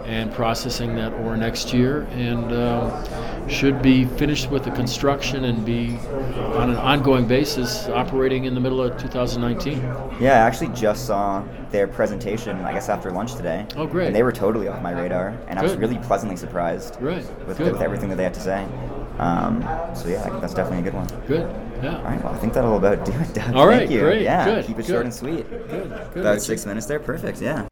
and 0.07 0.33
processing 0.33 0.95
that 0.97 1.13
ore 1.15 1.37
next 1.37 1.73
year, 1.73 2.03
and 2.13 2.53
uh, 2.53 3.49
should 3.49 3.83
be 3.83 4.05
finished 4.05 4.51
with 4.51 4.65
the 4.65 4.71
construction 4.73 5.45
and 5.45 5.65
be 5.65 5.97
on 6.57 6.71
an 6.71 6.77
ongoing 6.77 7.27
basis 7.27 7.87
operating 7.89 8.45
in 8.45 8.55
the 8.55 8.61
middle 8.61 8.83
of 8.83 8.97
2019. 9.01 9.79
Yeah, 10.21 10.33
I 10.45 10.47
actually 10.47 10.69
just 10.69 11.07
saw 11.07 11.43
their 11.71 11.87
presentation, 11.89 12.57
I 12.63 12.73
guess, 12.73 12.89
after 12.89 13.11
lunch 13.11 13.35
today. 13.35 13.67
Oh, 13.77 13.87
great. 13.87 14.09
And 14.09 14.17
they 14.17 14.23
were 14.23 14.33
totally 14.33 14.69
off 14.69 14.83
my 14.83 14.93
radar, 14.93 15.29
and 15.49 15.59
I 15.59 15.63
was 15.63 15.75
really 15.77 15.99
pleasantly 15.99 16.37
surprised 16.37 16.97
Right. 17.01 17.25
with, 17.47 17.59
Good. 17.59 17.73
with 17.73 17.83
everything 17.83 18.09
that 18.11 18.17
they 18.17 18.25
had 18.25 18.35
to 18.35 18.41
say. 18.41 18.67
Um, 19.19 19.63
so, 19.95 20.09
yeah, 20.09 20.29
that's 20.41 20.55
definitely 20.55 20.81
a 20.81 20.91
good 20.91 20.95
one. 20.95 21.07
Good. 21.27 21.49
Yeah. 21.83 21.99
All 21.99 22.05
right, 22.05 22.23
well, 22.25 22.33
I 22.33 22.39
think 22.39 22.53
that'll 22.53 22.77
about 22.77 23.05
do 23.05 23.13
it, 23.13 23.35
Doug. 23.35 23.55
All 23.55 23.67
Thank 23.67 23.81
right, 23.81 23.91
you. 23.91 24.01
great, 24.01 24.23
Yeah, 24.23 24.45
good, 24.45 24.67
keep 24.67 24.79
it 24.79 24.87
good. 24.87 24.93
short 24.93 25.05
and 25.05 25.15
sweet. 25.15 25.49
Good. 25.51 25.69
Good. 26.15 26.21
About 26.21 26.41
six 26.41 26.65
minutes 26.65 26.87
there. 26.87 27.01
Perfect, 27.01 27.41
yeah. 27.43 27.67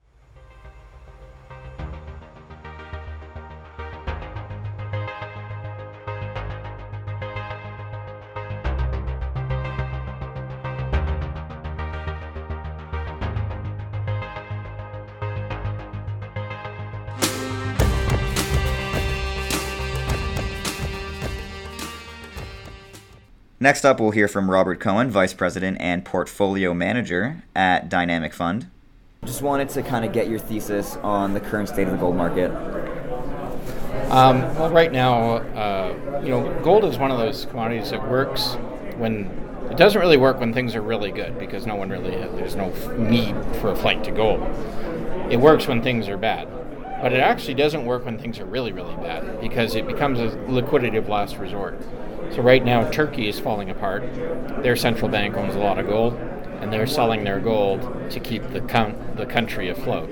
Next 23.62 23.84
up, 23.84 24.00
we'll 24.00 24.12
hear 24.12 24.26
from 24.26 24.50
Robert 24.50 24.80
Cohen, 24.80 25.10
Vice 25.10 25.34
President 25.34 25.76
and 25.80 26.02
Portfolio 26.02 26.72
Manager 26.72 27.42
at 27.54 27.90
Dynamic 27.90 28.32
Fund. 28.32 28.70
Just 29.22 29.42
wanted 29.42 29.68
to 29.68 29.82
kind 29.82 30.02
of 30.02 30.14
get 30.14 30.30
your 30.30 30.38
thesis 30.38 30.96
on 31.02 31.34
the 31.34 31.40
current 31.40 31.68
state 31.68 31.86
of 31.86 31.90
the 31.90 31.98
gold 31.98 32.16
market. 32.16 32.50
Um, 34.10 34.40
well, 34.56 34.70
right 34.70 34.90
now, 34.90 35.34
uh, 35.34 36.20
you 36.22 36.30
know, 36.30 36.58
gold 36.62 36.86
is 36.86 36.96
one 36.96 37.10
of 37.10 37.18
those 37.18 37.44
commodities 37.44 37.90
that 37.90 38.08
works 38.08 38.54
when 38.96 39.26
it 39.70 39.76
doesn't 39.76 40.00
really 40.00 40.16
work 40.16 40.40
when 40.40 40.54
things 40.54 40.74
are 40.74 40.80
really 40.80 41.10
good 41.10 41.38
because 41.38 41.66
no 41.66 41.74
one 41.74 41.90
really 41.90 42.12
there's 42.12 42.56
no 42.56 42.70
need 42.96 43.34
for 43.56 43.72
a 43.72 43.76
flight 43.76 44.02
to 44.04 44.10
gold. 44.10 44.40
It 45.30 45.38
works 45.38 45.66
when 45.66 45.82
things 45.82 46.08
are 46.08 46.16
bad, 46.16 46.48
but 47.02 47.12
it 47.12 47.20
actually 47.20 47.54
doesn't 47.54 47.84
work 47.84 48.06
when 48.06 48.18
things 48.18 48.38
are 48.40 48.46
really 48.46 48.72
really 48.72 48.96
bad 48.96 49.38
because 49.38 49.74
it 49.74 49.86
becomes 49.86 50.18
a 50.18 50.34
liquidity 50.48 50.96
of 50.96 51.10
last 51.10 51.36
resort. 51.36 51.78
So 52.34 52.42
right 52.42 52.64
now, 52.64 52.88
Turkey 52.90 53.28
is 53.28 53.38
falling 53.40 53.70
apart. 53.70 54.02
Their 54.62 54.76
central 54.76 55.10
bank 55.10 55.36
owns 55.36 55.54
a 55.54 55.58
lot 55.58 55.78
of 55.78 55.86
gold. 55.86 56.14
and 56.60 56.70
they're 56.72 56.86
selling 56.86 57.24
their 57.24 57.40
gold 57.40 58.10
to 58.10 58.20
keep 58.20 58.42
the 58.52 58.60
the 59.16 59.26
country 59.26 59.68
afloat. 59.70 60.10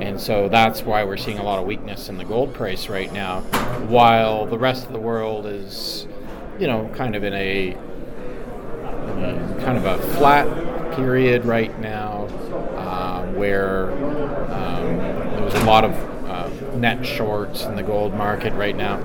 And 0.00 0.20
so 0.20 0.48
that's 0.48 0.82
why 0.82 1.04
we're 1.04 1.16
seeing 1.16 1.38
a 1.38 1.44
lot 1.44 1.60
of 1.60 1.66
weakness 1.66 2.08
in 2.08 2.18
the 2.18 2.24
gold 2.24 2.52
price 2.52 2.88
right 2.88 3.12
now, 3.12 3.42
while 3.86 4.44
the 4.46 4.58
rest 4.58 4.86
of 4.86 4.92
the 4.92 4.98
world 4.98 5.46
is, 5.46 6.08
you 6.58 6.66
know, 6.66 6.90
kind 6.94 7.14
of 7.14 7.22
in 7.22 7.32
a 7.32 7.76
kind 9.62 9.78
of 9.78 9.84
a 9.84 9.98
flat 10.16 10.96
period 10.96 11.44
right 11.44 11.78
now, 11.80 12.24
uh, 12.76 13.24
where 13.32 13.92
um, 14.52 14.96
there's 14.96 15.54
a 15.54 15.64
lot 15.64 15.84
of 15.84 15.92
uh, 16.28 16.48
net 16.76 17.06
shorts 17.06 17.62
in 17.64 17.76
the 17.76 17.82
gold 17.82 18.14
market 18.14 18.52
right 18.54 18.76
now. 18.76 18.98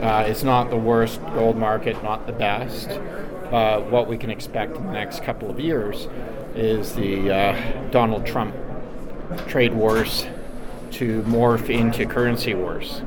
Uh, 0.00 0.24
it's 0.26 0.42
not 0.42 0.70
the 0.70 0.76
worst 0.76 1.20
gold 1.34 1.56
market, 1.56 2.02
not 2.02 2.26
the 2.26 2.32
best. 2.32 2.88
What 3.90 4.08
we 4.08 4.16
can 4.16 4.30
expect 4.30 4.76
in 4.76 4.84
the 4.84 4.92
next 4.92 5.22
couple 5.22 5.50
of 5.50 5.58
years 5.58 6.08
is 6.54 6.94
the 6.94 7.30
uh, 7.30 7.90
Donald 7.90 8.26
Trump 8.26 8.54
trade 9.46 9.72
wars 9.72 10.26
to 10.92 11.22
morph 11.22 11.70
into 11.70 12.06
currency 12.06 12.54
wars. 12.54 13.02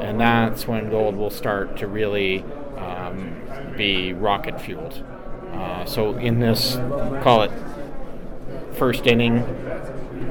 And 0.00 0.20
that's 0.20 0.66
when 0.66 0.90
gold 0.90 1.16
will 1.16 1.30
start 1.30 1.76
to 1.78 1.86
really 1.86 2.44
um, 2.76 3.36
be 3.76 4.12
rocket 4.12 4.60
fueled. 4.60 5.04
Uh, 5.52 5.84
so, 5.84 6.16
in 6.16 6.40
this, 6.40 6.76
call 7.22 7.42
it 7.42 7.52
first 8.72 9.06
inning, 9.06 9.38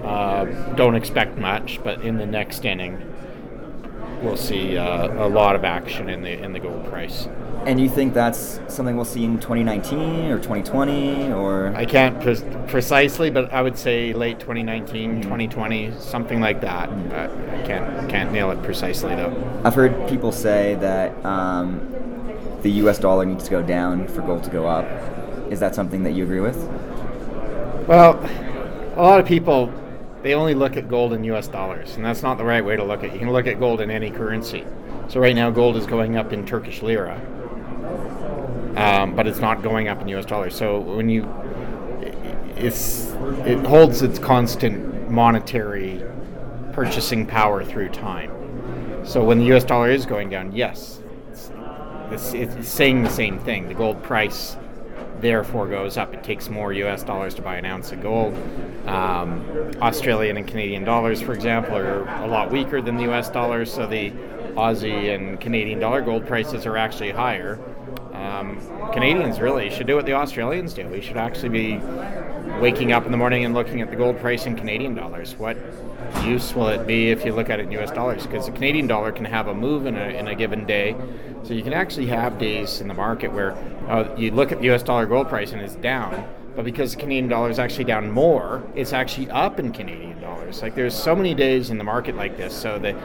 uh, 0.03 0.73
don't 0.75 0.95
expect 0.95 1.37
much, 1.37 1.79
but 1.83 2.01
in 2.01 2.17
the 2.17 2.25
next 2.25 2.65
inning, 2.65 3.10
we'll 4.21 4.37
see 4.37 4.77
uh, 4.77 5.25
a 5.25 5.27
lot 5.27 5.55
of 5.55 5.63
action 5.63 6.09
in 6.09 6.21
the 6.21 6.31
in 6.31 6.53
the 6.53 6.59
gold 6.59 6.85
price. 6.85 7.27
And 7.65 7.79
you 7.79 7.89
think 7.89 8.15
that's 8.15 8.59
something 8.67 8.95
we'll 8.95 9.05
see 9.05 9.23
in 9.23 9.39
2019 9.39 10.31
or 10.31 10.37
2020 10.37 11.31
or? 11.31 11.67
I 11.75 11.85
can't 11.85 12.19
pre- 12.19 12.41
precisely, 12.67 13.29
but 13.29 13.53
I 13.53 13.61
would 13.61 13.77
say 13.77 14.13
late 14.13 14.39
2019, 14.39 15.11
mm-hmm. 15.11 15.21
2020, 15.21 15.91
something 15.99 16.39
like 16.39 16.61
that. 16.61 16.89
Mm-hmm. 16.89 17.61
I 17.61 17.67
can't 17.67 18.09
can't 18.09 18.31
nail 18.31 18.49
it 18.51 18.61
precisely 18.63 19.15
though. 19.15 19.61
I've 19.63 19.75
heard 19.75 20.09
people 20.09 20.31
say 20.31 20.75
that 20.75 21.23
um, 21.23 21.87
the 22.61 22.71
U.S. 22.71 22.97
dollar 22.97 23.25
needs 23.25 23.43
to 23.45 23.51
go 23.51 23.61
down 23.61 24.07
for 24.07 24.21
gold 24.21 24.43
to 24.45 24.49
go 24.49 24.67
up. 24.67 24.87
Is 25.51 25.59
that 25.59 25.75
something 25.75 26.03
that 26.03 26.11
you 26.11 26.23
agree 26.23 26.39
with? 26.39 26.57
Well, 27.87 28.19
a 28.95 29.01
lot 29.01 29.19
of 29.19 29.25
people 29.25 29.71
they 30.23 30.33
only 30.33 30.53
look 30.53 30.77
at 30.77 30.87
gold 30.87 31.13
in 31.13 31.23
U.S. 31.25 31.47
dollars, 31.47 31.95
and 31.95 32.05
that's 32.05 32.21
not 32.21 32.37
the 32.37 32.43
right 32.43 32.63
way 32.63 32.75
to 32.75 32.83
look 32.83 32.99
at 32.99 33.05
it. 33.05 33.13
You 33.13 33.19
can 33.19 33.31
look 33.31 33.47
at 33.47 33.59
gold 33.59 33.81
in 33.81 33.89
any 33.89 34.11
currency. 34.11 34.65
So 35.07 35.19
right 35.19 35.35
now, 35.35 35.49
gold 35.49 35.75
is 35.77 35.85
going 35.85 36.17
up 36.17 36.31
in 36.31 36.45
Turkish 36.45 36.81
lira, 36.81 37.15
um, 38.75 39.15
but 39.15 39.27
it's 39.27 39.39
not 39.39 39.61
going 39.61 39.87
up 39.87 40.01
in 40.01 40.07
U.S. 40.09 40.25
dollars. 40.25 40.55
So 40.55 40.79
when 40.79 41.09
you, 41.09 41.23
it's 42.55 43.07
it 43.45 43.65
holds 43.65 44.01
its 44.01 44.19
constant 44.19 45.09
monetary 45.09 46.03
purchasing 46.73 47.25
power 47.25 47.65
through 47.65 47.89
time. 47.89 48.31
So 49.05 49.23
when 49.23 49.39
the 49.39 49.45
U.S. 49.45 49.63
dollar 49.63 49.89
is 49.89 50.05
going 50.05 50.29
down, 50.29 50.51
yes, 50.53 51.01
it's, 52.11 52.33
it's 52.33 52.69
saying 52.69 53.03
the 53.03 53.09
same 53.09 53.39
thing. 53.39 53.67
The 53.67 53.73
gold 53.73 54.01
price 54.03 54.55
therefore 55.21 55.67
goes 55.67 55.97
up. 55.97 56.13
It 56.13 56.23
takes 56.23 56.49
more 56.49 56.73
US 56.73 57.03
dollars 57.03 57.33
to 57.35 57.41
buy 57.41 57.57
an 57.57 57.65
ounce 57.65 57.91
of 57.91 58.01
gold. 58.01 58.35
Um, 58.87 59.45
Australian 59.81 60.37
and 60.37 60.47
Canadian 60.47 60.83
dollars, 60.83 61.21
for 61.21 61.33
example, 61.33 61.75
are 61.77 62.07
a 62.23 62.27
lot 62.27 62.51
weaker 62.51 62.81
than 62.81 62.97
the 62.97 63.11
US 63.11 63.29
dollars, 63.29 63.71
so 63.71 63.87
the 63.87 64.11
Aussie 64.55 65.13
and 65.15 65.39
Canadian 65.39 65.79
dollar 65.79 66.01
gold 66.01 66.27
prices 66.27 66.65
are 66.65 66.77
actually 66.77 67.11
higher. 67.11 67.59
Um, 68.13 68.59
Canadians 68.91 69.39
really 69.39 69.69
should 69.69 69.87
do 69.87 69.95
what 69.95 70.05
the 70.05 70.13
Australians 70.13 70.73
do. 70.73 70.87
We 70.87 71.01
should 71.01 71.17
actually 71.17 71.49
be 71.49 71.77
waking 72.59 72.91
up 72.91 73.05
in 73.05 73.11
the 73.11 73.17
morning 73.17 73.45
and 73.45 73.53
looking 73.53 73.81
at 73.81 73.89
the 73.89 73.95
gold 73.95 74.19
price 74.19 74.45
in 74.45 74.55
Canadian 74.55 74.95
dollars. 74.95 75.35
What 75.37 75.57
use 76.25 76.53
will 76.53 76.67
it 76.67 76.85
be 76.85 77.09
if 77.09 77.25
you 77.25 77.33
look 77.33 77.49
at 77.49 77.59
it 77.59 77.63
in 77.63 77.71
US 77.79 77.91
dollars? 77.91 78.25
Because 78.25 78.45
the 78.45 78.51
Canadian 78.51 78.87
dollar 78.87 79.11
can 79.11 79.25
have 79.25 79.47
a 79.47 79.53
move 79.53 79.85
in 79.85 79.97
a, 79.97 80.09
in 80.09 80.27
a 80.27 80.35
given 80.35 80.65
day. 80.65 80.95
So 81.43 81.53
you 81.53 81.63
can 81.63 81.73
actually 81.73 82.07
have 82.07 82.37
days 82.37 82.81
in 82.81 82.87
the 82.87 82.93
market 82.93 83.31
where 83.31 83.53
uh, 83.87 84.13
you 84.15 84.31
look 84.31 84.51
at 84.51 84.59
the 84.59 84.69
US 84.71 84.83
dollar 84.83 85.05
gold 85.05 85.27
price 85.29 85.51
and 85.51 85.61
it's 85.61 85.75
down, 85.75 86.27
but 86.55 86.65
because 86.65 86.93
the 86.93 86.99
Canadian 86.99 87.29
dollar 87.29 87.49
is 87.49 87.59
actually 87.59 87.85
down 87.85 88.11
more, 88.11 88.63
it's 88.75 88.93
actually 88.93 89.29
up 89.29 89.59
in 89.59 89.71
Canadian 89.71 90.19
dollars. 90.21 90.61
Like 90.61 90.75
there's 90.75 90.95
so 90.95 91.15
many 91.15 91.33
days 91.33 91.69
in 91.69 91.77
the 91.77 91.83
market 91.83 92.15
like 92.15 92.37
this. 92.37 92.53
So 92.55 92.77
that, 92.79 92.95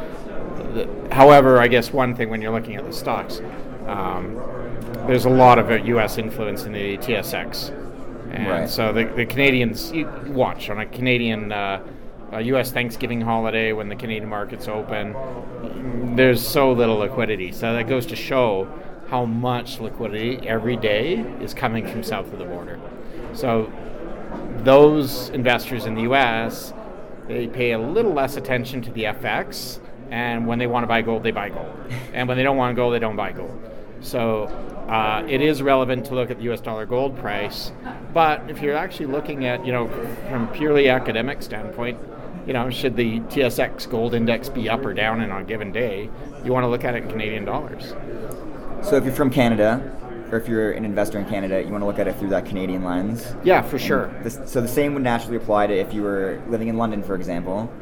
the, 0.75 1.15
however, 1.15 1.59
I 1.59 1.69
guess 1.69 1.93
one 1.93 2.15
thing 2.15 2.29
when 2.29 2.43
you're 2.43 2.53
looking 2.53 2.77
at 2.77 2.85
the 2.85 2.93
stocks, 2.93 3.41
um, 3.87 4.35
there's 5.07 5.25
a 5.25 5.31
lot 5.31 5.59
of 5.59 5.87
U.S. 5.87 6.19
influence 6.19 6.65
in 6.65 6.73
the 6.73 6.99
TSX, 6.99 7.71
and 8.33 8.49
right. 8.49 8.69
so 8.69 8.93
the, 8.93 9.05
the 9.05 9.25
Canadians 9.25 9.93
you 9.93 10.07
watch 10.27 10.69
on 10.69 10.81
a 10.81 10.87
Canadian. 10.87 11.53
Uh, 11.53 11.87
a 12.33 12.41
U.S. 12.43 12.73
Thanksgiving 12.73 13.21
holiday 13.21 13.73
when 13.73 13.89
the 13.89 13.97
Canadian 13.97 14.29
markets 14.29 14.69
open, 14.69 15.15
there's 16.17 16.47
so 16.47 16.73
little 16.73 16.97
liquidity. 16.97 17.53
So 17.53 17.73
that 17.73 17.89
goes 17.89 18.07
to 18.07 18.17
show 18.17 18.69
how 19.09 19.25
much 19.25 19.81
liquidity 19.81 20.47
every 20.47 20.77
day 20.77 21.19
is 21.41 21.55
coming 21.55 21.87
from 21.87 22.03
south 22.03 22.33
of 22.33 22.39
the 22.39 22.45
border. 22.45 22.81
So 23.33 23.71
those 24.59 25.29
investors 25.31 25.87
in 25.87 25.95
the 25.95 26.03
U.S. 26.03 26.73
they 27.29 27.47
pay 27.47 27.73
a 27.73 27.79
little 27.79 28.13
less 28.13 28.37
attention 28.37 28.83
to 28.83 28.91
the 28.91 29.05
FX, 29.05 29.79
and 30.11 30.47
when 30.47 30.59
they 30.59 30.67
want 30.67 30.85
to 30.85 30.89
buy 30.89 31.03
gold, 31.03 31.23
they 31.23 31.31
buy 31.31 31.51
gold, 31.51 31.77
and 32.13 32.27
when 32.29 32.37
they 32.37 32.43
don't 32.43 32.57
want 32.57 32.75
to 32.75 32.77
go, 32.77 32.91
they 32.91 32.99
don't 32.99 33.17
buy 33.17 33.33
gold. 33.33 33.61
So 34.01 34.45
uh, 34.89 35.25
it 35.29 35.41
is 35.41 35.63
relevant 35.63 36.07
to 36.07 36.15
look 36.15 36.31
at 36.31 36.39
the 36.39 36.45
U.S. 36.45 36.61
dollar 36.61 36.87
gold 36.87 37.17
price, 37.19 37.73
but 38.13 38.49
if 38.49 38.61
you're 38.61 38.77
actually 38.77 39.07
looking 39.07 39.45
at, 39.45 39.65
you 39.65 39.73
know, 39.73 39.89
from 40.29 40.49
purely 40.49 40.89
academic 40.89 41.43
standpoint, 41.43 41.99
you 42.47 42.53
know, 42.53 42.71
should 42.71 42.97
the 42.97 43.21
TSX 43.21 43.89
gold 43.91 44.15
index 44.15 44.49
be 44.49 44.69
up 44.69 44.85
or 44.85 44.95
down 44.95 45.21
in 45.21 45.31
a 45.31 45.45
given 45.45 45.73
day, 45.73 46.11
you 46.45 46.53
want 46.53 46.65
to 46.65 46.69
look 46.69 46.85
at 46.85 46.95
it 46.95 47.05
in 47.05 47.09
Canadian 47.11 47.45
dollars. 47.45 47.95
So 48.83 48.97
if 48.97 49.05
you're 49.05 49.15
from 49.15 49.31
Canada, 49.31 49.97
or 50.31 50.39
if 50.39 50.49
you're 50.49 50.73
an 50.73 50.85
investor 50.85 51.19
in 51.19 51.27
Canada, 51.27 51.63
you 51.63 51.71
want 51.71 51.83
to 51.83 51.87
look 51.87 51.99
at 51.99 52.09
it 52.09 52.17
through 52.17 52.31
that 52.31 52.47
Canadian 52.47 52.85
lens. 52.85 53.35
Yeah, 53.45 53.63
for 53.63 53.79
sure. 53.79 54.13
This, 54.23 54.41
so 54.47 54.61
the 54.61 54.69
same 54.69 54.95
would 54.95 55.03
naturally 55.03 55.37
apply 55.37 55.69
to 55.69 55.75
if 55.75 55.95
you 55.95 56.03
were 56.03 56.43
living 56.49 56.69
in 56.69 56.77
London, 56.77 57.03
for 57.03 57.15
example. 57.15 57.73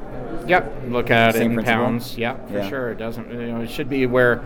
Yep, 0.47 0.83
look 0.89 1.11
at 1.11 1.35
same 1.35 1.43
it 1.43 1.47
in 1.47 1.55
principle? 1.55 1.75
pounds. 1.75 2.19
Yeah, 2.19 2.37
for 2.47 2.59
yeah. 2.59 2.69
sure. 2.69 2.91
It 2.91 2.99
doesn't. 2.99 3.31
You 3.31 3.47
know, 3.47 3.61
it 3.63 3.71
should 3.71 3.89
be 3.89 4.07
where 4.07 4.39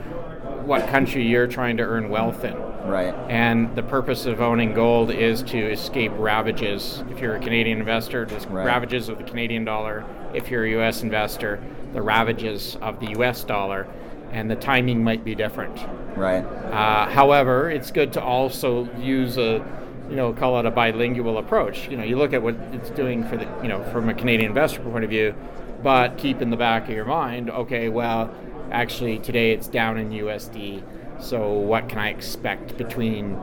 what 0.65 0.87
country 0.88 1.27
you're 1.27 1.47
trying 1.47 1.77
to 1.79 1.83
earn 1.83 2.09
wealth 2.09 2.45
in. 2.45 2.57
Right. 2.85 3.14
And 3.28 3.75
the 3.76 3.82
purpose 3.82 4.26
of 4.26 4.40
owning 4.40 4.73
gold 4.73 5.11
is 5.11 5.42
to 5.44 5.58
escape 5.58 6.12
ravages. 6.14 7.02
If 7.11 7.20
you're 7.20 7.37
a 7.37 7.40
Canadian 7.40 7.78
investor, 7.78 8.25
the 8.25 8.38
right. 8.49 8.64
ravages 8.64 9.08
of 9.08 9.18
the 9.18 9.25
Canadian 9.25 9.64
dollar. 9.64 10.04
If 10.35 10.50
you're 10.50 10.64
a 10.64 10.70
U.S. 10.70 11.02
investor, 11.02 11.62
the 11.92 12.02
ravages 12.02 12.76
of 12.80 13.00
the 13.00 13.11
U.S. 13.11 13.44
dollar 13.44 13.87
and 14.30 14.50
the 14.50 14.56
timing 14.56 15.02
might 15.02 15.25
be 15.25 15.35
different. 15.35 15.76
Right. 16.16 16.44
Uh, 16.44 17.08
however, 17.08 17.70
it's 17.70 17.90
good 17.90 18.12
to 18.14 18.23
also 18.23 18.88
use 18.97 19.38
a, 19.38 19.64
you 20.11 20.16
know, 20.16 20.32
call 20.32 20.58
it 20.61 20.66
a 20.66 20.70
bilingual 20.70 21.38
approach. 21.38 21.88
You 21.88 21.97
know, 21.97 22.04
you 22.04 22.16
look 22.16 22.32
at 22.32 22.42
what 22.42 22.54
it's 22.73 22.90
doing 22.90 23.26
for 23.26 23.37
the, 23.37 23.49
you 23.62 23.68
know, 23.68 23.82
from 23.90 24.08
a 24.08 24.14
Canadian 24.14 24.50
investor 24.50 24.80
point 24.80 25.04
of 25.04 25.11
view, 25.11 25.35
but 25.82 26.18
keep 26.18 26.42
in 26.42 26.50
the 26.50 26.56
back 26.56 26.85
of 26.85 26.90
your 26.90 27.04
mind, 27.04 27.50
okay, 27.50 27.88
well, 27.88 28.35
actually 28.70 29.18
today 29.18 29.52
it's 29.52 29.68
down 29.68 29.97
in 29.97 30.11
USD. 30.11 30.82
So 31.20 31.52
what 31.52 31.88
can 31.88 31.98
I 31.98 32.08
expect 32.10 32.76
between, 32.76 33.37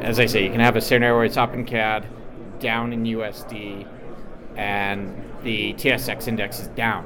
as 0.00 0.18
I 0.18 0.26
say, 0.26 0.44
you 0.44 0.50
can 0.50 0.60
have 0.60 0.76
a 0.76 0.80
scenario 0.80 1.16
where 1.16 1.24
it's 1.24 1.36
up 1.36 1.54
in 1.54 1.64
CAD, 1.64 2.06
down 2.60 2.92
in 2.92 3.04
USD, 3.04 3.86
and 4.56 5.22
the 5.42 5.74
TSX 5.74 6.28
index 6.28 6.60
is 6.60 6.68
down 6.68 7.04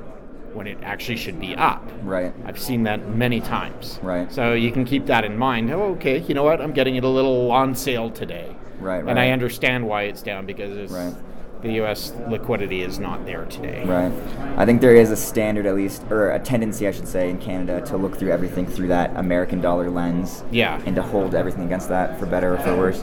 when 0.54 0.66
it 0.66 0.78
actually 0.82 1.16
should 1.16 1.38
be 1.38 1.54
up. 1.54 1.82
Right. 2.02 2.32
I've 2.44 2.58
seen 2.58 2.82
that 2.84 3.08
many 3.08 3.40
times. 3.40 3.98
Right. 4.02 4.30
So 4.32 4.52
you 4.54 4.70
can 4.70 4.84
keep 4.84 5.06
that 5.06 5.24
in 5.24 5.36
mind. 5.36 5.70
Oh, 5.70 5.94
okay, 5.94 6.18
you 6.20 6.34
know 6.34 6.42
what? 6.42 6.60
I'm 6.60 6.72
getting 6.72 6.96
it 6.96 7.04
a 7.04 7.08
little 7.08 7.50
on 7.50 7.74
sale 7.74 8.10
today. 8.10 8.54
Right. 8.80 9.02
right. 9.02 9.10
And 9.10 9.18
I 9.18 9.30
understand 9.30 9.86
why 9.86 10.02
it's 10.04 10.22
down 10.22 10.46
because 10.46 10.76
it's 10.76 10.92
right. 10.92 11.14
The 11.62 11.72
U.S. 11.74 12.12
liquidity 12.28 12.82
is 12.82 12.98
not 12.98 13.24
there 13.24 13.44
today. 13.46 13.84
Right. 13.84 14.12
I 14.58 14.66
think 14.66 14.80
there 14.80 14.94
is 14.94 15.10
a 15.10 15.16
standard, 15.16 15.64
at 15.64 15.74
least, 15.76 16.02
or 16.10 16.32
a 16.32 16.38
tendency, 16.38 16.88
I 16.88 16.90
should 16.90 17.06
say, 17.06 17.30
in 17.30 17.38
Canada 17.38 17.80
to 17.86 17.96
look 17.96 18.16
through 18.16 18.32
everything 18.32 18.66
through 18.66 18.88
that 18.88 19.16
American 19.16 19.60
dollar 19.60 19.88
lens. 19.88 20.42
Yeah. 20.50 20.82
And 20.84 20.96
to 20.96 21.02
hold 21.02 21.34
everything 21.34 21.64
against 21.64 21.88
that, 21.88 22.18
for 22.18 22.26
better 22.26 22.54
or 22.54 22.58
for 22.58 22.76
worse. 22.76 23.02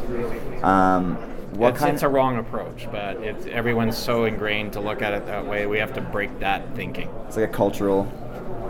Um, 0.64 1.16
what 1.58 1.72
it's, 1.72 1.80
kind 1.80 1.94
it's 1.94 2.04
a 2.04 2.10
wrong 2.10 2.38
approach, 2.38 2.88
but 2.92 3.18
it's, 3.18 3.46
everyone's 3.48 3.98
so 3.98 4.26
ingrained 4.26 4.74
to 4.74 4.82
look 4.82 5.02
at 5.02 5.14
it 5.14 5.26
that 5.26 5.46
way. 5.46 5.66
We 5.66 5.80
have 5.80 5.94
to 5.94 6.02
break 6.02 6.40
that 6.40 6.76
thinking. 6.76 7.10
It's 7.28 7.38
like 7.38 7.50
a 7.50 7.52
cultural 7.52 8.12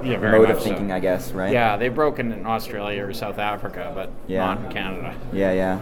yeah, 0.03 0.17
mode 0.17 0.50
of 0.50 0.62
thinking, 0.62 0.89
so. 0.89 0.96
I 0.96 1.00
guess, 1.00 1.31
right? 1.31 1.51
Yeah, 1.51 1.77
they've 1.77 1.93
broken 1.93 2.31
in 2.31 2.46
Australia 2.46 3.05
or 3.05 3.13
South 3.13 3.38
Africa, 3.38 3.91
but 3.93 4.12
yeah. 4.27 4.46
not 4.46 4.65
in 4.65 4.72
Canada. 4.72 5.15
Yeah, 5.34 5.51
yeah. 5.51 5.79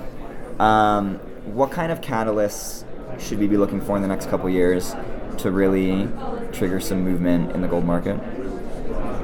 Um, 0.59 1.15
what 1.53 1.71
kind 1.71 1.91
of 1.91 2.01
catalysts 2.01 2.83
should 3.19 3.39
we 3.39 3.47
be 3.47 3.57
looking 3.57 3.81
for 3.81 3.95
in 3.95 4.01
the 4.01 4.07
next 4.07 4.29
couple 4.29 4.49
years 4.49 4.95
to 5.37 5.51
really 5.51 6.07
trigger 6.51 6.79
some 6.79 7.03
movement 7.03 7.51
in 7.51 7.61
the 7.61 7.67
gold 7.67 7.85
market? 7.85 8.19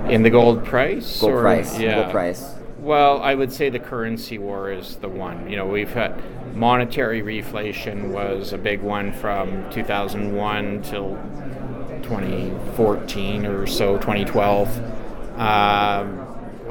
In 0.09 0.23
the 0.23 0.29
gold 0.29 0.65
price? 0.65 1.21
Gold 1.21 1.33
or, 1.33 1.41
price. 1.41 1.79
Yeah. 1.79 2.01
Gold 2.01 2.11
price. 2.11 2.55
Well, 2.79 3.21
I 3.21 3.33
would 3.33 3.53
say 3.53 3.69
the 3.69 3.79
currency 3.79 4.37
war 4.37 4.69
is 4.69 4.97
the 4.97 5.07
one. 5.07 5.49
You 5.49 5.55
know, 5.55 5.65
we've 5.65 5.93
had 5.93 6.21
monetary 6.53 7.21
reflation 7.21 8.11
was 8.11 8.51
a 8.51 8.57
big 8.57 8.81
one 8.81 9.13
from 9.13 9.69
2001 9.71 10.81
till 10.83 11.15
2014 12.03 13.45
or 13.45 13.65
so, 13.65 13.97
2012. 13.97 14.77
Um, 15.39 16.22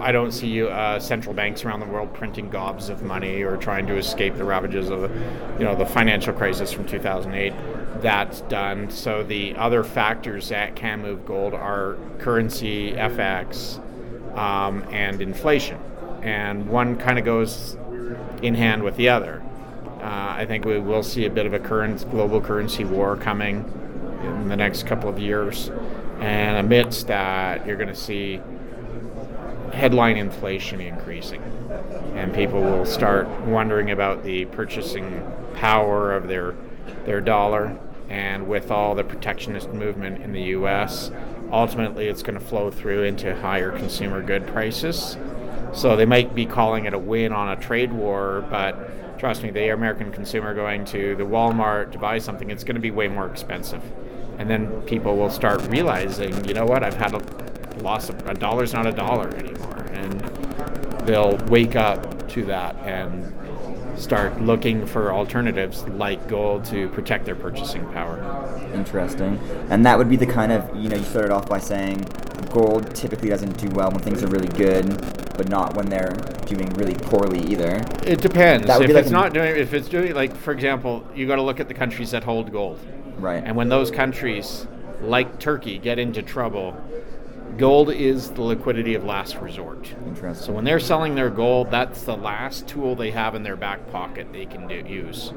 I 0.03 0.11
don't 0.11 0.33
see 0.33 0.67
uh, 0.67 0.99
central 0.99 1.33
banks 1.33 1.65
around 1.65 1.79
the 1.79 1.87
world 1.87 2.13
printing 2.13 2.51
gobs 2.51 2.89
of 2.89 3.03
money 3.03 3.43
or 3.43 3.57
trying 3.57 3.87
to 3.87 3.97
escape 3.97 4.35
the 4.35 4.45
ravages 4.45 4.91
of, 4.91 5.03
you 5.59 5.65
know, 5.65 5.77
the 5.77 5.87
financial 5.87 6.35
crisis 6.35 6.73
from 6.73 6.87
2008. 6.87 7.53
That's 8.03 8.41
done. 8.43 8.91
So 8.91 9.23
the 9.23 9.55
other 9.55 9.85
factors 9.85 10.49
that 10.49 10.75
can 10.75 11.03
move 11.03 11.25
gold 11.25 11.55
are 11.55 11.97
currency, 12.19 12.93
FX, 12.93 13.79
um, 14.37 14.85
and 14.91 15.23
inflation, 15.23 15.79
and 16.23 16.69
one 16.69 16.97
kind 16.97 17.19
of 17.19 17.25
goes 17.25 17.77
in 18.43 18.57
hand 18.57 18.83
with 18.83 18.97
the 18.97 19.09
other. 19.09 19.41
Uh, 20.01 20.35
I 20.37 20.47
think 20.47 20.65
we 20.65 20.81
will 20.81 21.05
see 21.05 21.27
a 21.27 21.31
bit 21.31 21.47
of 21.47 21.55
a 21.55 21.61
current 21.61 22.11
global 22.11 22.41
currency 22.41 22.85
war 22.85 23.17
coming 23.17 23.59
in 24.25 24.49
the 24.49 24.57
next 24.57 24.85
couple 24.85 25.09
of 25.09 25.21
years, 25.21 25.71
and 26.19 26.57
amidst 26.57 27.07
that, 27.07 27.65
you're 27.67 27.77
going 27.77 27.89
to 27.89 27.95
see 27.95 28.41
headline 29.73 30.17
inflation 30.17 30.81
increasing, 30.81 31.43
and 32.15 32.35
people 32.35 32.61
will 32.61 32.87
start 32.87 33.29
wondering 33.43 33.91
about 33.91 34.23
the 34.23 34.45
purchasing 34.47 35.23
power 35.55 36.13
of 36.13 36.29
their 36.29 36.55
their 37.05 37.21
dollar. 37.21 37.79
And 38.09 38.47
with 38.47 38.71
all 38.71 38.95
the 38.95 39.05
protectionist 39.05 39.71
movement 39.71 40.23
in 40.23 40.33
the 40.33 40.43
U.S., 40.43 41.11
ultimately 41.51 42.09
it's 42.09 42.23
going 42.23 42.39
to 42.39 42.45
flow 42.45 42.71
through 42.71 43.05
into 43.05 43.35
higher 43.35 43.71
consumer 43.73 44.23
good 44.23 44.47
prices. 44.49 45.17
So 45.73 45.97
they 45.97 46.05
might 46.05 46.35
be 46.35 46.45
calling 46.45 46.85
it 46.85 46.93
a 46.93 46.99
win 46.99 47.33
on 47.33 47.49
a 47.49 47.57
trade 47.57 47.91
war, 47.91 48.47
but 48.51 49.19
trust 49.19 49.43
me, 49.43 49.51
the 49.51 49.73
American 49.73 50.13
consumer 50.13 50.55
going 50.55 50.85
to 50.87 51.17
the 51.17 51.25
Walmart 51.25 51.93
to 51.93 51.99
buy 51.99 52.19
something, 52.19 52.51
it's 52.51 52.65
going 52.65 52.75
to 52.75 52.81
be 52.81 52.91
way 52.91 53.09
more 53.09 53.27
expensive. 53.27 53.83
And 54.39 54.51
then 54.51 54.83
people 54.83 55.17
will 55.17 55.31
start 55.31 55.63
realizing, 55.69 56.45
you 56.45 56.53
know 56.53 56.67
what, 56.67 56.83
I've 56.83 56.97
had 56.97 57.15
a 57.15 57.21
loss 57.83 58.09
of 58.09 58.27
a 58.27 58.35
dollar's 58.35 58.73
not 58.73 58.87
a 58.87 58.93
dollar 58.93 59.29
anymore. 59.35 59.79
And 59.93 60.21
they'll 61.07 61.37
wake 61.49 61.77
up 61.77 62.29
to 62.31 62.45
that 62.47 62.77
and 62.77 63.33
start 63.99 64.41
looking 64.41 64.87
for 64.87 65.13
alternatives 65.13 65.87
like 65.89 66.27
gold 66.29 66.65
to 66.65 66.89
protect 66.91 67.25
their 67.25 67.35
purchasing 67.35 67.85
power. 67.93 68.19
Interesting. 68.75 69.39
And 69.69 69.85
that 69.85 69.99
would 69.99 70.09
be 70.09 70.17
the 70.17 70.27
kind 70.27 70.51
of, 70.51 70.75
you 70.77 70.89
know, 70.89 70.97
you 70.97 71.05
started 71.05 71.31
off 71.31 71.49
by 71.49 71.59
saying 71.59 72.07
gold 72.51 72.95
typically 72.95 73.29
doesn't 73.29 73.57
do 73.59 73.69
well 73.71 73.91
when 73.91 74.01
things 74.01 74.23
are 74.23 74.29
really 74.29 74.49
good, 74.49 74.87
but 75.37 75.49
not 75.49 75.75
when 75.75 75.87
they're 75.87 76.15
doing 76.47 76.69
really 76.71 76.95
poorly 76.95 77.41
either. 77.51 77.83
It 78.05 78.21
depends. 78.21 78.67
That 78.67 78.79
would 78.79 78.91
If 78.91 78.97
like 78.97 79.05
it's 79.05 79.13
not 79.13 79.33
doing, 79.33 79.57
if 79.57 79.73
it's 79.73 79.89
doing, 79.89 80.15
like 80.15 80.37
for 80.37 80.53
example, 80.53 81.07
you 81.15 81.27
got 81.27 81.37
to 81.37 81.43
look 81.43 81.61
at 81.61 81.69
the 81.69 81.75
countries 81.75 82.11
that 82.11 82.25
hold 82.25 82.53
gold. 82.53 82.79
Right. 83.19 83.43
And 83.45 83.57
when 83.57 83.69
those 83.69 83.91
countries, 83.91 84.67
like 85.01 85.39
Turkey, 85.39 85.79
get 85.79 85.99
into 85.99 86.23
trouble, 86.23 86.77
gold 87.57 87.91
is 87.91 88.31
the 88.31 88.43
liquidity 88.43 88.95
of 88.95 89.05
last 89.05 89.37
resort. 89.37 89.93
Interesting. 90.07 90.47
So 90.47 90.53
when 90.53 90.65
they're 90.65 90.81
selling 90.81 91.15
their 91.15 91.31
gold, 91.31 91.71
that's 91.71 92.03
the 92.03 92.17
last 92.17 92.67
tool 92.67 92.95
they 92.95 93.11
have 93.11 93.35
in 93.35 93.43
their 93.43 93.57
back 93.57 93.91
pocket 93.91 94.33
they 94.33 94.47
can 94.47 94.67
do, 94.67 94.83
use. 94.87 95.33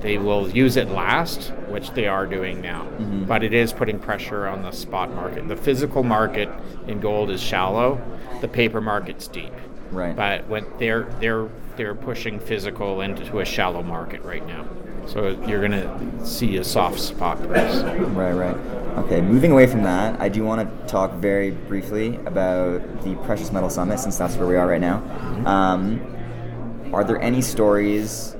They 0.00 0.18
will 0.18 0.50
use 0.50 0.76
it 0.76 0.88
last, 0.88 1.48
which 1.68 1.90
they 1.92 2.06
are 2.06 2.26
doing 2.26 2.60
now. 2.60 2.82
Mm-hmm. 2.82 3.24
But 3.24 3.42
it 3.42 3.54
is 3.54 3.72
putting 3.72 3.98
pressure 3.98 4.46
on 4.46 4.62
the 4.62 4.72
spot 4.72 5.14
market. 5.14 5.48
The 5.48 5.56
physical 5.56 6.02
market 6.02 6.48
in 6.86 7.00
gold 7.00 7.30
is 7.30 7.40
shallow. 7.40 8.00
The 8.40 8.48
paper 8.48 8.80
market's 8.80 9.28
deep. 9.28 9.52
Right. 9.90 10.14
But 10.14 10.46
when 10.48 10.66
they're 10.78 11.04
they're 11.20 11.48
they're 11.76 11.94
pushing 11.94 12.38
physical 12.38 13.00
into 13.00 13.40
a 13.40 13.44
shallow 13.44 13.82
market 13.82 14.22
right 14.22 14.46
now. 14.46 14.66
So 15.06 15.30
you're 15.46 15.66
going 15.66 15.72
to 15.72 16.26
see 16.26 16.56
a 16.56 16.64
soft 16.64 16.98
spot 17.00 17.42
price. 17.42 17.82
Right, 17.82 18.32
right. 18.32 18.56
Okay, 18.96 19.20
moving 19.20 19.50
away 19.50 19.66
from 19.66 19.82
that, 19.82 20.20
I 20.20 20.28
do 20.28 20.44
want 20.44 20.60
to 20.60 20.86
talk 20.86 21.14
very 21.14 21.50
briefly 21.50 22.14
about 22.26 23.02
the 23.02 23.16
Precious 23.24 23.50
Metal 23.50 23.68
Summit 23.68 23.98
since 23.98 24.16
that's 24.16 24.36
where 24.36 24.46
we 24.46 24.54
are 24.54 24.68
right 24.68 24.80
now. 24.80 25.02
Um, 25.44 26.00
are 26.94 27.02
there 27.02 27.20
any 27.20 27.42
stories 27.42 28.36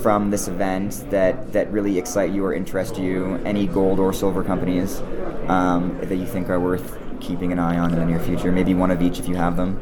from 0.00 0.30
this 0.30 0.48
event 0.48 1.04
that, 1.10 1.52
that 1.52 1.70
really 1.70 1.98
excite 1.98 2.30
you 2.30 2.46
or 2.46 2.54
interest 2.54 2.96
you? 2.96 3.34
Any 3.44 3.66
gold 3.66 4.00
or 4.00 4.14
silver 4.14 4.42
companies 4.42 5.00
um, 5.48 5.98
that 6.02 6.16
you 6.16 6.26
think 6.26 6.48
are 6.48 6.58
worth 6.58 6.98
keeping 7.20 7.52
an 7.52 7.58
eye 7.58 7.78
on 7.78 7.92
in 7.92 7.98
the 7.98 8.06
near 8.06 8.20
future? 8.20 8.50
Maybe 8.50 8.72
one 8.72 8.90
of 8.90 9.02
each 9.02 9.18
if 9.18 9.28
you 9.28 9.34
have 9.34 9.58
them. 9.58 9.78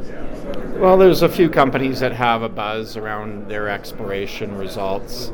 Well, 0.76 0.98
there's 0.98 1.22
a 1.22 1.28
few 1.28 1.48
companies 1.48 2.00
that 2.00 2.10
have 2.12 2.42
a 2.42 2.48
buzz 2.48 2.96
around 2.96 3.48
their 3.48 3.68
exploration 3.68 4.58
results. 4.58 5.28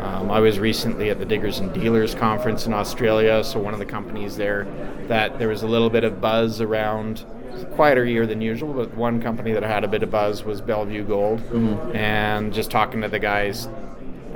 Um, 0.00 0.30
I 0.30 0.40
was 0.40 0.58
recently 0.58 1.10
at 1.10 1.18
the 1.18 1.26
Diggers 1.26 1.58
and 1.58 1.72
Dealers 1.74 2.14
conference 2.14 2.66
in 2.66 2.72
Australia, 2.72 3.44
so 3.44 3.60
one 3.60 3.74
of 3.74 3.80
the 3.80 3.86
companies 3.86 4.36
there 4.38 4.66
that 5.06 5.38
there 5.38 5.48
was 5.48 5.62
a 5.62 5.66
little 5.66 5.90
bit 5.90 6.04
of 6.04 6.22
buzz 6.22 6.62
around. 6.62 7.26
Quieter 7.74 8.06
year 8.06 8.26
than 8.26 8.40
usual, 8.40 8.72
but 8.72 8.94
one 8.94 9.20
company 9.20 9.52
that 9.52 9.62
had 9.62 9.84
a 9.84 9.88
bit 9.88 10.02
of 10.02 10.10
buzz 10.10 10.42
was 10.42 10.62
Bellevue 10.62 11.04
Gold. 11.04 11.40
Mm-hmm. 11.40 11.94
And 11.94 12.52
just 12.52 12.70
talking 12.70 13.02
to 13.02 13.08
the 13.08 13.18
guys 13.18 13.68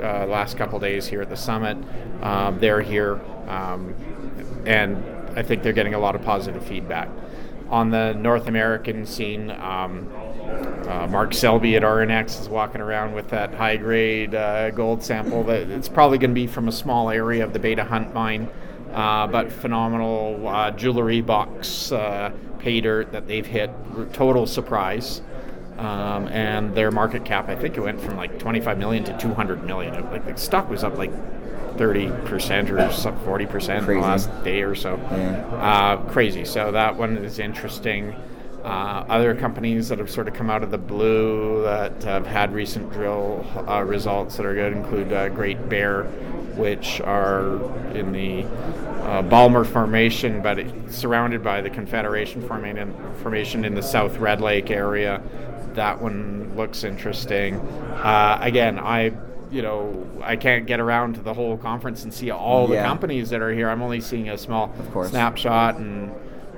uh, 0.01 0.27
last 0.27 0.55
couple 0.55 0.79
days 0.79 1.07
here 1.07 1.23
at 1.23 1.29
the 1.29 1.37
summit, 1.37 1.77
um, 2.21 2.59
they're 2.59 2.81
here, 2.81 3.19
um, 3.47 3.95
and 4.67 5.03
I 5.35 5.41
think 5.41 5.63
they're 5.63 5.73
getting 5.73 5.95
a 5.95 5.99
lot 5.99 6.15
of 6.15 6.21
positive 6.21 6.63
feedback 6.63 7.09
on 7.69 7.89
the 7.89 8.13
North 8.13 8.47
American 8.47 9.05
scene. 9.07 9.49
Um, 9.49 10.11
uh, 10.93 11.07
Mark 11.07 11.33
Selby 11.33 11.75
at 11.75 11.81
RNC 11.81 12.41
is 12.41 12.49
walking 12.49 12.79
around 12.79 13.13
with 13.13 13.29
that 13.29 13.53
high 13.53 13.77
grade 13.77 14.35
uh, 14.35 14.69
gold 14.69 15.03
sample. 15.03 15.43
That 15.43 15.69
it's 15.69 15.89
probably 15.89 16.19
going 16.19 16.29
to 16.29 16.35
be 16.35 16.45
from 16.45 16.67
a 16.67 16.71
small 16.71 17.09
area 17.09 17.43
of 17.43 17.51
the 17.51 17.59
Beta 17.59 17.83
Hunt 17.83 18.13
mine, 18.13 18.47
uh, 18.91 19.25
but 19.27 19.51
phenomenal 19.51 20.47
uh, 20.47 20.71
jewelry 20.71 21.21
box 21.21 21.91
uh, 21.91 22.31
pay 22.59 22.79
dirt 22.79 23.11
that 23.11 23.27
they've 23.27 23.45
hit. 23.45 23.71
Total 24.13 24.45
surprise. 24.45 25.21
Um, 25.77 26.27
and 26.27 26.75
their 26.75 26.91
market 26.91 27.25
cap, 27.25 27.49
I 27.49 27.55
think 27.55 27.75
it 27.75 27.81
went 27.81 27.99
from 27.99 28.15
like 28.15 28.37
25 28.37 28.77
million 28.77 29.03
to 29.05 29.17
200 29.17 29.63
million. 29.63 29.93
Like 30.11 30.25
the 30.25 30.37
stock 30.37 30.69
was 30.69 30.83
up 30.83 30.95
like 30.97 31.11
30% 31.77 32.69
or 32.69 32.77
40% 32.77 33.79
in 33.79 33.85
the 33.87 33.93
last 33.95 34.43
day 34.43 34.61
or 34.61 34.75
so. 34.75 34.97
Yeah. 35.11 35.47
Uh, 35.47 35.97
crazy. 36.11 36.45
So 36.45 36.71
that 36.71 36.95
one 36.95 37.17
is 37.17 37.39
interesting. 37.39 38.15
Uh, 38.63 39.05
other 39.09 39.35
companies 39.35 39.89
that 39.89 39.99
have 39.99 40.09
sort 40.09 40.25
of 40.25 40.33
come 40.33 40.49
out 40.49 40.63
of 40.63 40.71
the 40.71 40.77
blue 40.77 41.63
that 41.63 42.01
have 42.03 42.25
had 42.25 42.53
recent 42.53 42.89
drill 42.93 43.45
uh, 43.67 43.83
results 43.83 44.37
that 44.37 44.45
are 44.45 44.53
good 44.53 44.71
include 44.71 45.11
uh, 45.11 45.27
Great 45.27 45.67
Bear, 45.67 46.03
which 46.55 47.01
are 47.01 47.55
in 47.93 48.13
the 48.13 48.45
uh, 49.03 49.21
Balmer 49.23 49.65
Formation, 49.65 50.41
but 50.41 50.65
surrounded 50.89 51.43
by 51.43 51.59
the 51.59 51.69
Confederation 51.69 52.41
Formation 52.47 53.65
in 53.65 53.75
the 53.75 53.83
South 53.83 54.17
Red 54.17 54.39
Lake 54.39 54.71
area. 54.71 55.21
That 55.73 56.01
one 56.01 56.55
looks 56.55 56.85
interesting. 56.85 57.55
Uh, 57.55 58.37
again, 58.41 58.79
I 58.79 59.11
you 59.51 59.61
know, 59.61 60.07
I 60.23 60.35
can't 60.35 60.65
get 60.65 60.79
around 60.79 61.13
to 61.15 61.21
the 61.21 61.33
whole 61.33 61.57
conference 61.57 62.03
and 62.03 62.13
see 62.13 62.31
all 62.31 62.67
yeah. 62.69 62.81
the 62.81 62.87
companies 62.87 63.29
that 63.29 63.41
are 63.41 63.51
here. 63.51 63.69
I'm 63.69 63.83
only 63.83 64.01
seeing 64.01 64.29
a 64.29 64.37
small 64.37 64.73
snapshot 65.07 65.75
and 65.75 66.11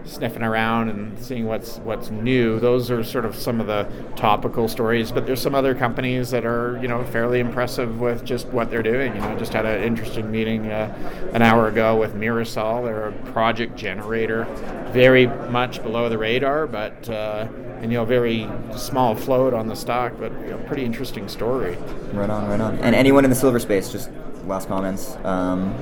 sniffing 0.06 0.44
around 0.44 0.90
and 0.90 1.18
seeing 1.20 1.46
what's 1.46 1.78
what's 1.80 2.10
new. 2.10 2.60
Those 2.60 2.92
are 2.92 3.04
sort 3.04 3.26
of 3.26 3.36
some 3.36 3.60
of 3.60 3.68
the 3.68 3.88
topical 4.16 4.68
stories, 4.68 5.12
but 5.12 5.26
there's 5.26 5.42
some 5.42 5.56
other 5.56 5.76
companies 5.76 6.32
that 6.32 6.46
are 6.46 6.80
you 6.82 6.88
know 6.88 7.04
fairly 7.06 7.40
impressive 7.40 8.00
with 8.00 8.24
just 8.24 8.48
what 8.48 8.70
they're 8.70 8.84
doing. 8.84 9.16
You 9.16 9.22
know, 9.22 9.38
just 9.38 9.54
had 9.54 9.66
an 9.66 9.84
interesting 9.84 10.32
meeting 10.32 10.72
uh, 10.72 11.30
an 11.34 11.42
hour 11.42 11.68
ago 11.68 11.98
with 12.00 12.16
Mirasol. 12.16 12.86
They're 12.86 13.10
a 13.10 13.32
project 13.32 13.76
generator, 13.76 14.46
very 14.92 15.28
much 15.28 15.82
below 15.84 16.10
the 16.10 16.18
radar, 16.18 16.68
but 16.68 17.10
uh, 17.10 17.48
and 17.82 17.92
you 17.92 17.98
know 17.98 18.06
very 18.06 18.50
small 18.76 19.16
float 19.16 19.54
on 19.54 19.68
the 19.68 19.76
stock, 19.76 20.14
but 20.20 20.32
you 20.42 20.52
know, 20.52 20.58
pretty 20.68 20.86
interesting 20.86 21.28
story. 21.28 21.76
Right 22.14 22.30
on, 22.30 22.48
right 22.50 22.62
on. 22.62 22.78
And 22.80 22.96
anyone 22.96 23.24
in 23.24 23.30
the 23.30 23.36
silver 23.36 23.60
space, 23.60 23.92
just 23.92 24.10
last 24.48 24.68
comments. 24.68 25.16
Um, 25.24 25.74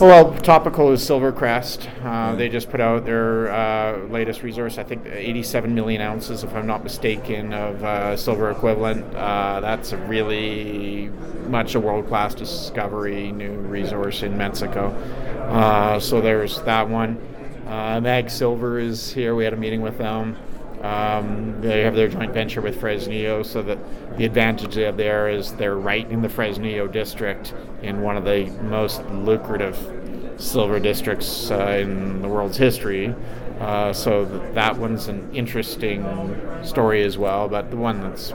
well, 0.00 0.32
topical 0.38 0.92
is 0.92 1.02
Silvercrest. 1.02 1.88
Uh, 2.04 2.34
They 2.36 2.48
just 2.48 2.70
put 2.70 2.80
out 2.80 3.04
their 3.04 3.50
uh, 3.52 3.98
latest 4.08 4.42
resource. 4.42 4.78
I 4.78 4.84
think 4.84 5.06
87 5.06 5.74
million 5.74 6.00
ounces, 6.00 6.44
if 6.44 6.54
I'm 6.54 6.66
not 6.66 6.84
mistaken, 6.84 7.52
of 7.52 7.82
uh, 7.84 8.16
silver 8.16 8.50
equivalent. 8.50 9.04
Uh, 9.14 9.60
that's 9.60 9.92
a 9.92 9.96
really 9.96 11.10
much 11.48 11.74
a 11.74 11.80
world-class 11.80 12.34
discovery, 12.34 13.32
new 13.32 13.52
resource 13.52 14.22
in 14.22 14.36
Mexico. 14.36 14.88
Uh, 15.50 15.98
so 16.00 16.20
there's 16.20 16.62
that 16.62 16.88
one. 16.88 17.18
Uh, 17.66 18.00
Mag 18.00 18.30
Silver 18.30 18.78
is 18.78 19.12
here. 19.12 19.34
We 19.34 19.44
had 19.44 19.52
a 19.52 19.56
meeting 19.56 19.80
with 19.82 19.98
them. 19.98 20.36
Um, 20.82 21.60
they 21.60 21.82
have 21.82 21.94
their 21.94 22.08
joint 22.08 22.32
venture 22.32 22.60
with 22.60 22.80
Fresnillo, 22.80 23.46
so 23.46 23.62
that 23.62 23.78
the 24.18 24.24
advantage 24.24 24.74
they 24.74 24.82
have 24.82 24.96
there 24.96 25.28
is 25.28 25.52
they're 25.54 25.76
right 25.76 26.08
in 26.10 26.22
the 26.22 26.28
Fresnillo 26.28 26.90
district 26.90 27.54
in 27.82 28.02
one 28.02 28.16
of 28.16 28.24
the 28.24 28.46
most 28.62 29.04
lucrative 29.10 29.76
silver 30.38 30.80
districts 30.80 31.50
uh, 31.50 31.78
in 31.80 32.20
the 32.20 32.28
world's 32.28 32.56
history. 32.56 33.14
Uh, 33.60 33.92
so 33.92 34.24
th- 34.24 34.54
that 34.54 34.76
one's 34.76 35.06
an 35.06 35.32
interesting 35.32 36.04
story 36.64 37.04
as 37.04 37.16
well. 37.16 37.48
But 37.48 37.70
the 37.70 37.76
one 37.76 38.00
that's 38.00 38.32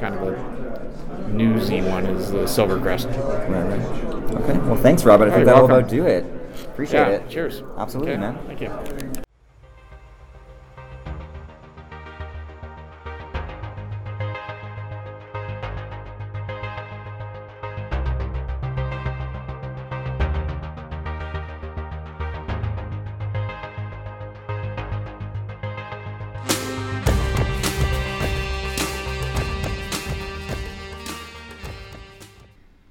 kind 0.00 0.14
of 0.14 0.22
a 0.22 1.28
newsy 1.28 1.82
one 1.82 2.06
is 2.06 2.30
the 2.30 2.44
Silvercrest. 2.44 3.06
Right, 3.48 3.78
right. 3.78 4.40
Okay. 4.42 4.58
Well, 4.60 4.76
thanks, 4.76 5.04
Robert. 5.04 5.28
I 5.28 5.34
think 5.34 5.44
that'll 5.44 5.66
about 5.66 5.88
do 5.88 6.06
it. 6.06 6.24
Appreciate 6.64 7.00
yeah, 7.00 7.08
it. 7.08 7.28
cheers. 7.28 7.62
Absolutely, 7.76 8.12
Okay, 8.12 8.20
man. 8.20 8.38
Thank 8.46 8.60
you. 8.62 9.22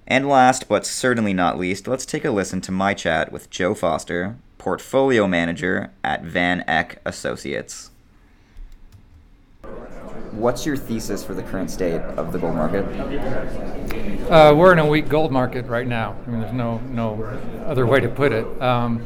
And 0.09 0.27
last 0.27 0.67
but 0.67 0.87
certainly 0.87 1.35
not 1.35 1.59
least, 1.59 1.87
let's 1.87 2.03
take 2.03 2.25
a 2.25 2.31
listen 2.31 2.61
to 2.61 2.71
my 2.71 2.95
chat 2.95 3.31
with 3.31 3.51
Joe 3.51 3.75
Foster, 3.75 4.37
portfolio 4.57 5.27
manager 5.27 5.91
at 6.03 6.23
Van 6.23 6.63
Eck 6.67 6.99
Associates. 7.05 7.91
What's 10.31 10.65
your 10.65 10.77
thesis 10.77 11.23
for 11.23 11.35
the 11.35 11.43
current 11.43 11.69
state 11.69 12.01
of 12.01 12.31
the 12.31 12.39
gold 12.39 12.55
market? 12.55 12.85
Uh, 14.31 14.55
we're 14.55 14.73
in 14.73 14.79
a 14.79 14.85
weak 14.85 15.09
gold 15.09 15.31
market 15.31 15.67
right 15.67 15.87
now. 15.87 16.15
I 16.25 16.29
mean, 16.29 16.41
there's 16.41 16.53
no 16.53 16.79
no 16.89 17.23
other 17.65 17.85
way 17.85 17.99
to 17.99 18.09
put 18.09 18.31
it. 18.31 18.61
Um, 18.61 19.05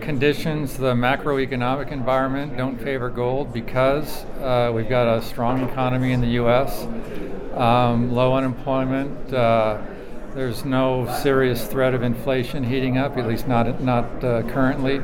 conditions, 0.00 0.76
the 0.76 0.92
macroeconomic 0.92 1.92
environment 1.92 2.58
don't 2.58 2.78
favor 2.78 3.08
gold 3.08 3.54
because 3.54 4.24
uh, 4.42 4.70
we've 4.74 4.88
got 4.88 5.16
a 5.16 5.22
strong 5.22 5.66
economy 5.66 6.12
in 6.12 6.20
the 6.20 6.32
U.S., 6.42 6.86
um, 7.54 8.12
low 8.12 8.34
unemployment. 8.34 9.32
Uh, 9.32 9.80
there's 10.36 10.66
no 10.66 11.10
serious 11.22 11.66
threat 11.66 11.94
of 11.94 12.02
inflation 12.02 12.62
heating 12.62 12.98
up, 12.98 13.16
at 13.16 13.26
least 13.26 13.48
not 13.48 13.82
not 13.82 14.04
uh, 14.22 14.42
currently. 14.42 15.00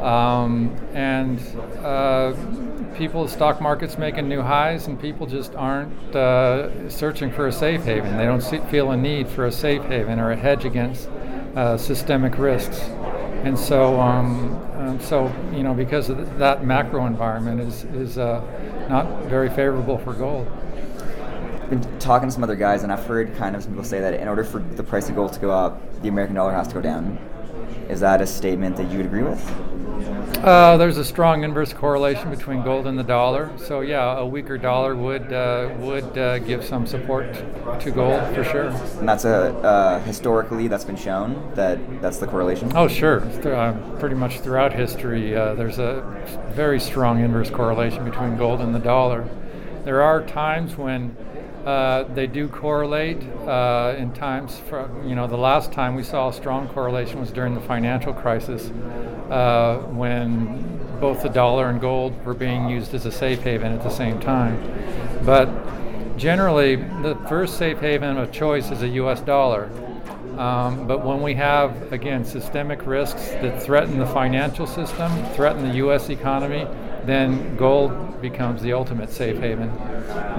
Um, 0.00 0.76
and 0.92 1.40
uh, 1.82 2.34
people, 2.96 3.24
the 3.24 3.30
stock 3.30 3.60
market's 3.60 3.96
making 3.96 4.28
new 4.28 4.42
highs, 4.42 4.88
and 4.88 5.00
people 5.00 5.26
just 5.26 5.54
aren't 5.54 6.14
uh, 6.14 6.90
searching 6.90 7.30
for 7.30 7.46
a 7.46 7.52
safe 7.52 7.84
haven. 7.84 8.16
They 8.16 8.26
don't 8.26 8.42
see, 8.42 8.58
feel 8.70 8.90
a 8.90 8.96
need 8.96 9.28
for 9.28 9.46
a 9.46 9.52
safe 9.52 9.82
haven 9.84 10.18
or 10.18 10.32
a 10.32 10.36
hedge 10.36 10.64
against 10.64 11.08
uh, 11.54 11.78
systemic 11.78 12.36
risks. 12.36 12.80
And 13.44 13.56
so, 13.56 14.00
um, 14.00 14.56
um, 14.74 15.00
so 15.00 15.32
you 15.52 15.62
know, 15.62 15.74
because 15.74 16.10
of 16.10 16.38
that 16.38 16.64
macro 16.64 17.06
environment 17.06 17.60
is 17.60 17.84
is 17.84 18.18
uh, 18.18 18.42
not 18.90 19.26
very 19.26 19.48
favorable 19.48 19.96
for 19.98 20.12
gold. 20.12 20.50
Been 21.70 21.98
talking 21.98 22.28
to 22.28 22.32
some 22.32 22.42
other 22.42 22.56
guys, 22.56 22.82
and 22.82 22.92
I've 22.92 23.04
heard 23.04 23.34
kind 23.36 23.56
of 23.56 23.62
some 23.62 23.72
people 23.72 23.84
say 23.84 24.00
that 24.00 24.14
in 24.14 24.28
order 24.28 24.44
for 24.44 24.58
the 24.60 24.82
price 24.82 25.08
of 25.08 25.14
gold 25.14 25.32
to 25.32 25.40
go 25.40 25.50
up, 25.50 26.02
the 26.02 26.08
American 26.08 26.36
dollar 26.36 26.52
has 26.52 26.68
to 26.68 26.74
go 26.74 26.80
down. 26.80 27.18
Is 27.88 28.00
that 28.00 28.20
a 28.20 28.26
statement 28.26 28.76
that 28.76 28.90
you 28.90 28.98
would 28.98 29.06
agree 29.06 29.22
with? 29.22 29.40
Uh, 30.44 30.76
there's 30.76 30.98
a 30.98 31.04
strong 31.04 31.44
inverse 31.44 31.72
correlation 31.72 32.30
between 32.30 32.62
gold 32.62 32.86
and 32.86 32.98
the 32.98 33.02
dollar. 33.02 33.50
So 33.56 33.80
yeah, 33.80 34.18
a 34.18 34.26
weaker 34.26 34.58
dollar 34.58 34.94
would 34.94 35.32
uh, 35.32 35.70
would 35.78 36.18
uh, 36.18 36.38
give 36.40 36.64
some 36.64 36.86
support 36.86 37.32
to 37.80 37.90
gold 37.90 38.22
for 38.34 38.44
sure. 38.44 38.68
And 38.98 39.08
that's 39.08 39.24
a 39.24 39.54
uh, 39.58 40.00
historically 40.00 40.68
that's 40.68 40.84
been 40.84 40.96
shown 40.96 41.52
that 41.54 41.78
that's 42.02 42.18
the 42.18 42.26
correlation. 42.26 42.70
Oh 42.74 42.88
sure, 42.88 43.22
uh, 43.22 43.72
pretty 43.98 44.16
much 44.16 44.40
throughout 44.40 44.72
history, 44.72 45.34
uh, 45.34 45.54
there's 45.54 45.78
a 45.78 46.02
very 46.54 46.80
strong 46.80 47.20
inverse 47.20 47.50
correlation 47.50 48.04
between 48.04 48.36
gold 48.36 48.60
and 48.60 48.74
the 48.74 48.80
dollar. 48.80 49.28
There 49.84 50.02
are 50.02 50.24
times 50.26 50.76
when 50.76 51.16
uh, 51.66 52.04
they 52.14 52.28
do 52.28 52.48
correlate. 52.48 53.20
Uh, 53.46 53.96
in 53.98 54.12
times, 54.12 54.56
from, 54.68 55.06
you 55.08 55.16
know, 55.16 55.26
the 55.26 55.36
last 55.36 55.72
time 55.72 55.96
we 55.96 56.02
saw 56.04 56.28
a 56.28 56.32
strong 56.32 56.68
correlation 56.68 57.18
was 57.20 57.32
during 57.32 57.54
the 57.54 57.60
financial 57.60 58.14
crisis, 58.14 58.70
uh, 59.30 59.78
when 59.90 60.78
both 61.00 61.22
the 61.22 61.28
dollar 61.28 61.68
and 61.68 61.80
gold 61.80 62.24
were 62.24 62.34
being 62.34 62.70
used 62.70 62.94
as 62.94 63.04
a 63.04 63.10
safe 63.10 63.42
haven 63.42 63.72
at 63.72 63.82
the 63.82 63.90
same 63.90 64.20
time. 64.20 64.56
But 65.24 65.48
generally, 66.16 66.76
the 66.76 67.18
first 67.28 67.58
safe 67.58 67.80
haven 67.80 68.16
of 68.16 68.30
choice 68.30 68.70
is 68.70 68.82
a 68.82 68.88
U.S. 68.88 69.20
dollar. 69.20 69.68
Um, 70.38 70.86
but 70.86 71.04
when 71.04 71.20
we 71.20 71.34
have, 71.34 71.92
again, 71.92 72.24
systemic 72.24 72.86
risks 72.86 73.30
that 73.30 73.60
threaten 73.60 73.98
the 73.98 74.06
financial 74.06 74.66
system, 74.66 75.10
threaten 75.34 75.68
the 75.68 75.76
U.S. 75.76 76.10
economy, 76.10 76.66
then 77.06 77.56
gold 77.56 78.20
becomes 78.20 78.62
the 78.62 78.72
ultimate 78.72 79.10
safe 79.10 79.38
haven. 79.38 79.68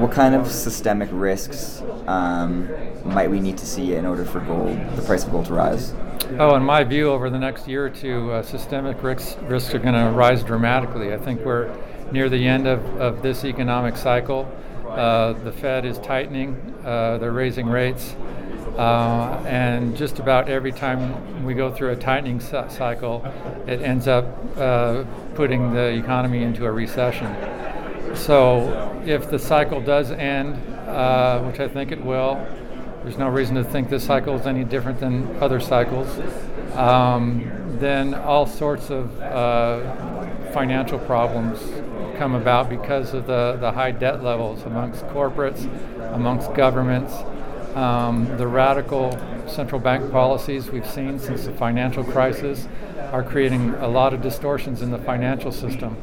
What 0.01 0.11
kind 0.11 0.35
of 0.35 0.51
systemic 0.51 1.09
risks 1.11 1.81
um, 2.07 2.69
might 3.05 3.29
we 3.29 3.39
need 3.39 3.57
to 3.57 3.65
see 3.65 3.95
in 3.95 4.05
order 4.05 4.25
for 4.25 4.39
gold, 4.41 4.77
the 4.95 5.01
price 5.01 5.23
of 5.25 5.31
gold, 5.31 5.45
to 5.45 5.53
rise? 5.53 5.93
Oh, 6.39 6.55
in 6.55 6.63
my 6.63 6.83
view, 6.83 7.09
over 7.09 7.29
the 7.29 7.39
next 7.39 7.67
year 7.67 7.85
or 7.85 7.89
two, 7.89 8.31
uh, 8.31 8.43
systemic 8.43 9.01
risks, 9.01 9.37
risks 9.43 9.73
are 9.73 9.79
going 9.79 9.93
to 9.93 10.11
rise 10.11 10.43
dramatically. 10.43 11.13
I 11.13 11.17
think 11.17 11.45
we're 11.45 11.73
near 12.11 12.29
the 12.29 12.47
end 12.47 12.67
of, 12.67 12.83
of 12.99 13.21
this 13.21 13.45
economic 13.45 13.95
cycle. 13.95 14.51
Uh, 14.87 15.33
the 15.33 15.51
Fed 15.51 15.85
is 15.85 15.99
tightening, 15.99 16.75
uh, 16.83 17.17
they're 17.17 17.31
raising 17.31 17.67
rates. 17.67 18.15
Uh, 18.77 19.43
and 19.47 19.97
just 19.97 20.19
about 20.19 20.49
every 20.49 20.71
time 20.71 21.43
we 21.43 21.53
go 21.55 21.71
through 21.71 21.89
a 21.89 21.95
tightening 21.95 22.39
cy- 22.39 22.67
cycle, 22.67 23.25
it 23.65 23.81
ends 23.81 24.07
up 24.07 24.25
uh, 24.57 25.03
putting 25.33 25.73
the 25.73 25.87
economy 25.95 26.43
into 26.43 26.65
a 26.65 26.71
recession. 26.71 27.35
So, 28.15 29.01
if 29.05 29.29
the 29.29 29.39
cycle 29.39 29.81
does 29.81 30.11
end, 30.11 30.55
uh, 30.87 31.41
which 31.41 31.59
I 31.59 31.67
think 31.67 31.91
it 31.91 32.03
will, 32.03 32.35
there's 33.03 33.17
no 33.17 33.29
reason 33.29 33.55
to 33.55 33.63
think 33.63 33.89
this 33.89 34.03
cycle 34.03 34.35
is 34.35 34.45
any 34.45 34.63
different 34.63 34.99
than 34.99 35.37
other 35.41 35.59
cycles, 35.59 36.07
um, 36.75 37.49
then 37.79 38.13
all 38.13 38.45
sorts 38.45 38.89
of 38.89 39.19
uh, 39.21 40.51
financial 40.51 40.99
problems 40.99 41.59
come 42.17 42.35
about 42.35 42.69
because 42.69 43.13
of 43.13 43.27
the, 43.27 43.57
the 43.59 43.71
high 43.71 43.91
debt 43.91 44.23
levels 44.23 44.63
amongst 44.63 45.05
corporates, 45.07 45.65
amongst 46.13 46.53
governments. 46.53 47.13
Um, 47.77 48.25
the 48.37 48.47
radical 48.47 49.11
central 49.47 49.79
bank 49.79 50.11
policies 50.11 50.71
we've 50.71 50.89
seen 50.89 51.19
since 51.19 51.45
the 51.45 51.51
financial 51.51 52.03
crisis 52.03 52.67
are 53.11 53.21
creating 53.21 53.75
a 53.75 53.87
lot 53.87 54.15
of 54.15 54.21
distortions 54.23 54.81
in 54.81 54.89
the 54.89 54.97
financial 54.97 55.51
system, 55.51 55.95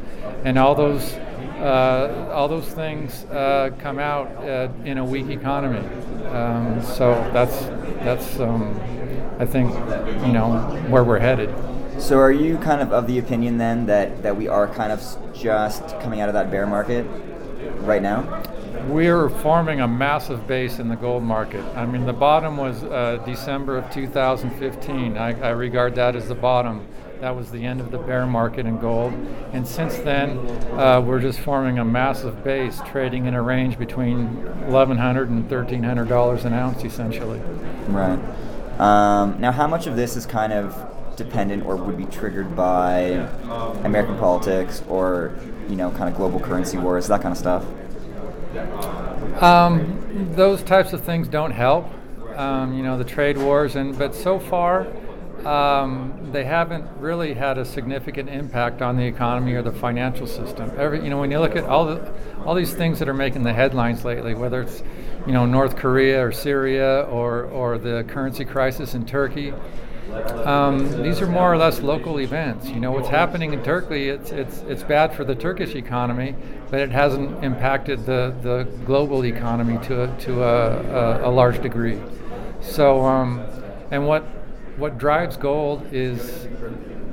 and 0.44 0.56
all 0.56 0.76
those 0.76 1.14
uh, 1.58 2.30
all 2.32 2.46
those 2.46 2.68
things 2.68 3.24
uh, 3.24 3.70
come 3.80 3.98
out 3.98 4.28
uh, 4.44 4.68
in 4.84 4.98
a 4.98 5.04
weak 5.04 5.28
economy. 5.30 5.84
Um, 6.28 6.80
so 6.80 7.28
that's 7.32 7.64
that's 8.04 8.38
um, 8.38 8.80
I 9.40 9.44
think 9.44 9.72
you 10.24 10.32
know 10.32 10.60
where 10.88 11.02
we're 11.02 11.18
headed. 11.18 11.52
So, 11.98 12.20
are 12.20 12.30
you 12.30 12.56
kind 12.58 12.82
of 12.82 12.92
of 12.92 13.08
the 13.08 13.18
opinion 13.18 13.58
then 13.58 13.86
that, 13.86 14.22
that 14.22 14.36
we 14.36 14.46
are 14.46 14.68
kind 14.68 14.92
of 14.92 15.00
just 15.34 15.82
coming 15.98 16.20
out 16.20 16.28
of 16.28 16.34
that 16.34 16.52
bear 16.52 16.68
market 16.68 17.04
right 17.80 18.02
now? 18.02 18.44
We're 18.88 19.30
forming 19.30 19.80
a 19.80 19.88
massive 19.88 20.46
base 20.46 20.78
in 20.78 20.88
the 20.88 20.96
gold 20.96 21.22
market. 21.22 21.64
I 21.74 21.86
mean, 21.86 22.04
the 22.04 22.12
bottom 22.12 22.58
was 22.58 22.84
uh, 22.84 23.22
December 23.24 23.78
of 23.78 23.90
2015. 23.90 25.16
I, 25.16 25.40
I 25.40 25.50
regard 25.50 25.94
that 25.94 26.14
as 26.14 26.28
the 26.28 26.34
bottom. 26.34 26.86
That 27.20 27.34
was 27.34 27.50
the 27.50 27.64
end 27.64 27.80
of 27.80 27.90
the 27.90 27.96
bear 27.96 28.26
market 28.26 28.66
in 28.66 28.78
gold. 28.78 29.14
And 29.54 29.66
since 29.66 29.96
then, 29.96 30.38
uh, 30.78 31.00
we're 31.00 31.20
just 31.20 31.40
forming 31.40 31.78
a 31.78 31.84
massive 31.84 32.44
base, 32.44 32.80
trading 32.86 33.24
in 33.24 33.34
a 33.34 33.40
range 33.40 33.78
between 33.78 34.28
$1,100 34.68 35.28
and 35.28 35.48
$1,300 35.48 36.44
an 36.44 36.52
ounce, 36.52 36.84
essentially. 36.84 37.40
Right. 37.88 38.18
Um, 38.78 39.40
now, 39.40 39.52
how 39.52 39.66
much 39.66 39.86
of 39.86 39.96
this 39.96 40.14
is 40.14 40.26
kind 40.26 40.52
of 40.52 41.16
dependent 41.16 41.64
or 41.64 41.76
would 41.76 41.96
be 41.96 42.06
triggered 42.06 42.54
by 42.54 43.00
American 43.84 44.18
politics 44.18 44.82
or, 44.88 45.34
you 45.70 45.76
know, 45.76 45.90
kind 45.92 46.10
of 46.10 46.16
global 46.16 46.38
currency 46.38 46.76
wars, 46.76 47.06
that 47.08 47.22
kind 47.22 47.32
of 47.32 47.38
stuff? 47.38 47.64
Um, 48.56 50.30
those 50.34 50.62
types 50.62 50.92
of 50.92 51.02
things 51.02 51.28
don't 51.28 51.50
help. 51.50 51.90
Um, 52.36 52.74
you 52.74 52.82
know, 52.82 52.98
the 52.98 53.04
trade 53.04 53.38
wars, 53.38 53.76
and 53.76 53.96
but 53.96 54.14
so 54.14 54.38
far, 54.38 54.86
um, 55.46 56.30
they 56.32 56.44
haven't 56.44 56.84
really 56.98 57.34
had 57.34 57.58
a 57.58 57.64
significant 57.64 58.28
impact 58.28 58.82
on 58.82 58.96
the 58.96 59.04
economy 59.04 59.54
or 59.54 59.62
the 59.62 59.72
financial 59.72 60.26
system. 60.26 60.72
Every, 60.76 61.02
you 61.02 61.10
know, 61.10 61.20
when 61.20 61.30
you 61.30 61.38
look 61.38 61.54
at 61.54 61.64
all 61.64 61.86
the 61.86 62.12
all 62.44 62.54
these 62.54 62.74
things 62.74 62.98
that 62.98 63.08
are 63.08 63.14
making 63.14 63.42
the 63.42 63.52
headlines 63.52 64.04
lately, 64.04 64.34
whether 64.34 64.62
it's 64.62 64.82
you 65.26 65.32
know 65.32 65.46
North 65.46 65.76
Korea 65.76 66.24
or 66.24 66.32
Syria 66.32 67.02
or 67.02 67.44
or 67.44 67.78
the 67.78 68.04
currency 68.08 68.44
crisis 68.44 68.94
in 68.94 69.06
Turkey. 69.06 69.52
Um, 70.14 71.02
these 71.02 71.20
are 71.20 71.26
more 71.26 71.52
or 71.52 71.56
less 71.56 71.80
local 71.80 72.20
events. 72.20 72.68
You 72.68 72.80
know 72.80 72.92
what's 72.92 73.08
happening 73.08 73.52
in 73.52 73.62
Turkey. 73.62 74.08
It's 74.08 74.30
it's 74.30 74.58
it's 74.68 74.82
bad 74.82 75.14
for 75.14 75.24
the 75.24 75.34
Turkish 75.34 75.74
economy, 75.74 76.34
but 76.70 76.80
it 76.80 76.90
hasn't 76.90 77.42
impacted 77.42 78.06
the, 78.06 78.34
the 78.42 78.64
global 78.84 79.24
economy 79.24 79.78
to 79.86 80.04
a, 80.04 80.18
to 80.20 80.42
a, 80.42 81.26
a, 81.26 81.28
a 81.28 81.30
large 81.30 81.60
degree. 81.62 82.00
So, 82.60 83.02
um, 83.02 83.44
and 83.90 84.06
what 84.06 84.22
what 84.76 84.98
drives 84.98 85.36
gold 85.36 85.86
is 85.92 86.48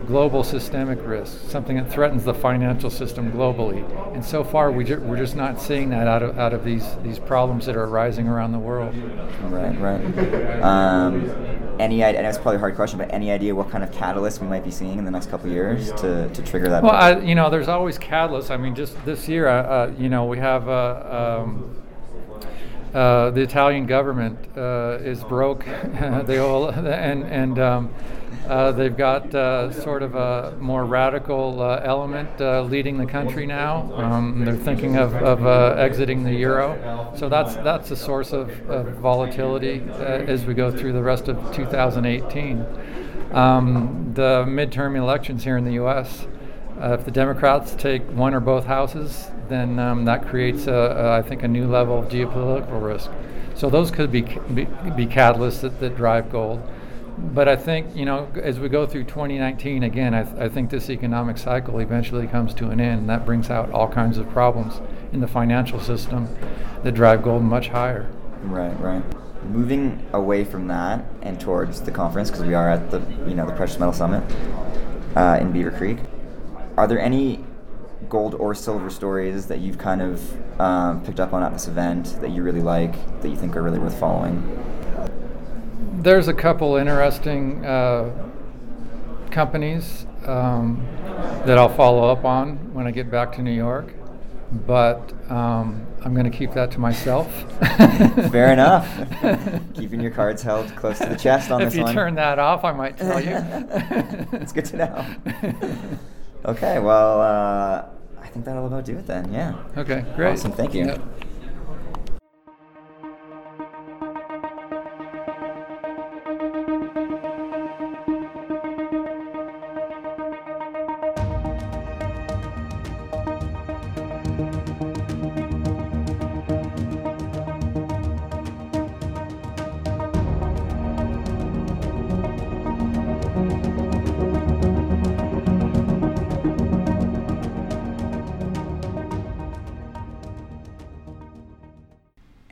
global 0.08 0.44
systemic 0.44 1.00
risk, 1.04 1.50
something 1.50 1.78
that 1.78 1.90
threatens 1.92 2.24
the 2.24 2.34
financial 2.34 2.90
system 2.90 3.32
globally. 3.32 3.86
And 4.14 4.26
so 4.26 4.44
far, 4.44 4.72
we 4.72 4.84
ju- 4.84 5.00
we're 5.00 5.18
just 5.18 5.36
not 5.36 5.62
seeing 5.62 5.90
that 5.92 6.08
out 6.08 6.24
of 6.24 6.38
out 6.38 6.54
of 6.54 6.64
these 6.64 6.86
these 7.04 7.20
problems 7.20 7.66
that 7.66 7.76
are 7.76 7.86
arising 7.86 8.28
around 8.28 8.52
the 8.52 8.60
world. 8.60 8.96
Right, 9.44 9.80
right. 9.80 10.62
Um, 10.62 11.30
any 11.82 12.04
idea? 12.04 12.20
And 12.20 12.28
it's 12.28 12.38
probably 12.38 12.58
a 12.58 12.60
hard 12.60 12.76
question, 12.76 13.00
but 13.00 13.12
any 13.12 13.32
idea 13.32 13.54
what 13.54 13.70
kind 13.70 13.84
of 13.84 13.92
catalyst 13.92 14.42
we 14.42 14.48
might 14.48 14.64
be 14.64 14.72
seeing 14.72 14.98
in 14.98 15.06
the 15.06 15.12
next 15.12 15.30
couple 15.30 15.50
years 15.50 15.92
to, 15.94 16.30
to 16.30 16.44
trigger 16.44 16.70
that? 16.70 16.84
Well, 16.84 16.92
I, 16.94 17.20
you 17.20 17.36
know, 17.36 17.50
there's 17.50 17.68
always 17.68 17.98
catalysts. 17.98 18.52
I 18.52 18.58
mean, 18.58 18.76
just 18.76 19.04
this 19.04 19.28
year, 19.28 19.48
uh, 19.48 19.64
uh, 19.64 19.94
you 19.98 20.10
know, 20.10 20.26
we 20.26 20.38
have. 20.38 20.70
Uh, 20.70 21.42
um, 21.44 21.78
uh, 22.94 23.32
the 23.32 23.40
Italian 23.40 23.86
government 23.86 24.38
uh, 24.58 24.98
is 25.02 25.24
broke. 25.24 25.66
they 26.26 26.40
all 26.40 26.68
and 26.70 27.24
and 27.24 27.58
um, 27.58 27.94
uh, 28.48 28.72
they've 28.72 28.96
got 28.98 29.34
uh, 29.34 29.72
sort 29.72 30.04
of 30.04 30.16
a 30.16 30.56
more 30.60 30.86
radical 30.86 31.62
uh, 31.62 31.82
element 31.84 32.30
uh, 32.42 32.62
leading 32.64 32.98
the 32.98 33.06
country 33.06 33.46
now. 33.46 33.92
Um, 33.96 34.44
they're 34.44 34.56
thinking 34.56 34.98
of, 34.98 35.16
of 35.16 35.46
exiting 35.78 36.24
the 36.24 36.34
euro, 36.34 37.14
so 37.16 37.30
that's 37.30 37.56
that's 37.56 37.92
a 37.92 37.96
source 37.96 38.34
of, 38.34 38.50
of 38.70 38.98
volatility 38.98 39.82
as 40.00 40.46
we 40.46 40.54
go 40.54 40.72
through 40.72 40.94
the 40.94 41.04
rest 41.04 41.28
of 41.28 41.54
2018. 41.54 42.66
Um, 43.32 44.12
the 44.14 44.44
midterm 44.46 44.98
elections 44.98 45.44
here 45.44 45.58
in 45.58 45.64
the 45.64 45.74
U.S. 45.74 46.28
Uh, 46.82 46.94
if 47.00 47.06
the 47.06 47.12
Democrats 47.12 47.76
take 47.76 48.02
one 48.12 48.34
or 48.34 48.40
both 48.40 48.66
houses, 48.66 49.28
then 49.48 49.80
um, 49.80 50.06
that 50.06 50.28
creates, 50.28 50.68
a, 50.68 50.74
a, 50.74 51.18
I 51.18 51.22
think, 51.22 51.44
a 51.44 51.48
new 51.48 51.68
level 51.68 52.00
of 52.00 52.10
geopolitical 52.10 52.84
risk. 52.84 53.12
So 53.56 53.70
those 53.70 53.92
could 53.92 54.12
be 54.12 54.22
be, 54.22 54.66
be 54.96 55.06
catalysts 55.06 55.62
that, 55.62 55.80
that 55.80 55.96
drive 55.96 56.32
gold. 56.32 56.62
But 57.18 57.48
I 57.48 57.56
think, 57.56 57.96
you 57.96 58.06
know, 58.06 58.28
as 58.42 58.60
we 58.60 58.70
go 58.70 58.86
through 58.86 59.04
2019, 59.04 59.84
again, 59.84 60.14
I, 60.14 60.24
th- 60.24 60.36
I 60.38 60.50
think 60.50 60.70
this 60.70 60.90
economic 60.90 61.38
cycle 61.38 61.80
eventually 61.80 62.26
comes 62.28 62.54
to 62.56 62.70
an 62.70 62.80
end, 62.80 63.02
and 63.02 63.10
that 63.10 63.26
brings 63.26 63.50
out 63.50 63.70
all 63.72 63.88
kinds 63.88 64.18
of 64.18 64.30
problems 64.30 64.82
in 65.12 65.20
the 65.20 65.28
financial 65.28 65.80
system 65.80 66.28
that 66.84 66.94
drive 66.94 67.22
gold 67.22 67.44
much 67.44 67.68
higher. 67.68 68.10
Right, 68.44 68.78
right. 68.80 69.04
Moving 69.44 70.06
away 70.14 70.46
from 70.46 70.68
that 70.68 71.06
and 71.22 71.40
towards 71.40 71.82
the 71.82 71.92
conference, 71.92 72.32
because 72.32 72.46
we 72.46 72.54
are 72.54 72.70
at 72.70 72.92
the, 72.92 73.00
you 73.28 73.36
know, 73.36 73.46
the 73.46 73.54
Precious 73.54 73.78
Metal 73.78 73.94
Summit 73.94 74.24
uh, 75.16 75.38
in 75.40 75.52
Beaver 75.52 75.72
Creek 75.72 76.00
are 76.78 76.88
there 76.88 77.00
any 77.00 77.44
gold 78.10 78.34
or 78.36 78.56
silver 78.56 78.90
stories 78.90 79.48
that 79.48 79.60
you've 79.60 79.78
kind 79.78 80.02
of 80.02 80.60
um, 80.60 81.04
picked 81.04 81.20
up 81.20 81.34
on 81.34 81.44
at 81.44 81.54
this 81.54 81.68
event 81.68 82.20
that 82.22 82.32
you 82.32 82.44
really 82.44 82.62
like, 82.62 82.94
that 83.22 83.30
you 83.30 83.36
think 83.36 83.56
are 83.56 83.62
really 83.62 83.80
worth 83.80 84.00
following? 84.00 84.42
There's 86.02 86.28
a 86.28 86.34
couple 86.34 86.78
interesting 86.78 87.64
uh, 87.64 88.12
companies 89.30 90.08
um, 90.26 90.84
that 91.46 91.60
I'll 91.60 91.70
follow 91.70 92.12
up 92.12 92.26
on 92.26 92.74
when 92.74 92.88
I 92.88 92.92
get 92.92 93.12
back 93.12 93.34
to 93.34 93.44
New 93.44 93.52
York, 93.52 93.94
but 94.52 95.14
um, 95.30 95.86
I'm 96.04 96.16
going 96.16 96.30
to 96.30 96.36
keep 96.36 96.54
that 96.54 96.72
to 96.72 96.80
myself. 96.80 97.32
Fair 98.32 98.52
enough. 98.52 98.88
Keeping 99.76 100.02
your 100.02 100.10
cards 100.10 100.42
held 100.42 100.76
close 100.76 100.98
to 100.98 101.06
the 101.06 101.16
chest 101.16 101.52
on 101.52 101.62
if 101.62 101.70
this 101.70 101.80
one. 101.80 101.90
If 101.90 101.94
you 101.94 102.02
turn 102.02 102.16
that 102.16 102.40
off, 102.40 102.64
I 102.64 102.72
might 102.72 102.98
tell 102.98 103.24
you. 103.24 103.36
it's 104.40 104.52
good 104.52 104.66
to 104.66 104.78
know. 104.78 105.06
Okay, 106.46 106.80
well, 106.80 107.22
uh, 107.22 107.86
I 108.20 108.28
think 108.30 108.46
that'll 108.46 108.66
about 108.66 108.86
do 108.86 108.98
it 108.98 109.06
then. 109.06 109.32
Yeah. 109.32 109.56
Okay, 109.78 110.04
great. 110.16 110.32
Awesome. 110.32 110.52
Thank 110.52 110.74
you. 110.74 110.86
Yep. 110.88 111.02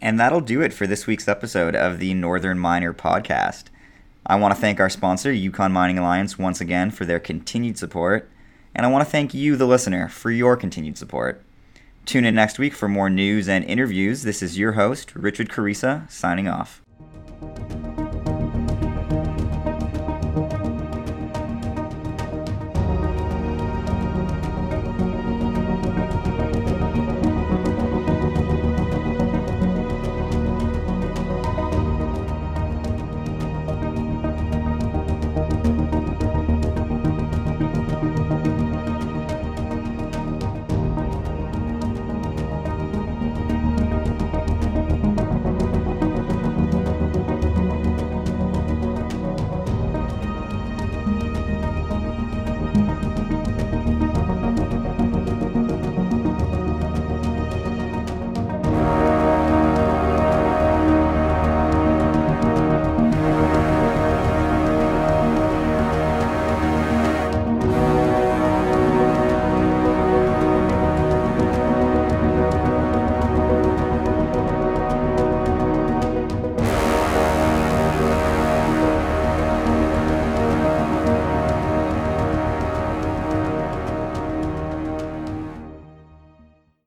And 0.09 0.19
that'll 0.19 0.41
do 0.41 0.61
it 0.61 0.73
for 0.73 0.87
this 0.87 1.05
week's 1.05 1.27
episode 1.27 1.75
of 1.75 1.99
the 1.99 2.15
Northern 2.15 2.57
Miner 2.57 2.95
podcast. 2.95 3.65
I 4.25 4.37
want 4.37 4.55
to 4.55 4.59
thank 4.59 4.79
our 4.79 4.89
sponsor, 4.89 5.31
Yukon 5.31 5.71
Mining 5.71 5.99
Alliance, 5.99 6.35
once 6.35 6.59
again 6.59 6.89
for 6.89 7.05
their 7.05 7.19
continued 7.19 7.77
support. 7.77 8.27
And 8.73 8.87
I 8.87 8.89
want 8.89 9.05
to 9.05 9.11
thank 9.11 9.35
you, 9.35 9.55
the 9.55 9.67
listener, 9.67 10.07
for 10.09 10.31
your 10.31 10.57
continued 10.57 10.97
support. 10.97 11.43
Tune 12.07 12.25
in 12.25 12.33
next 12.33 12.57
week 12.57 12.73
for 12.73 12.87
more 12.87 13.11
news 13.11 13.47
and 13.47 13.63
interviews. 13.65 14.23
This 14.23 14.41
is 14.41 14.57
your 14.57 14.71
host, 14.71 15.15
Richard 15.15 15.49
Quarisa, 15.49 16.09
signing 16.09 16.47
off. 16.47 16.81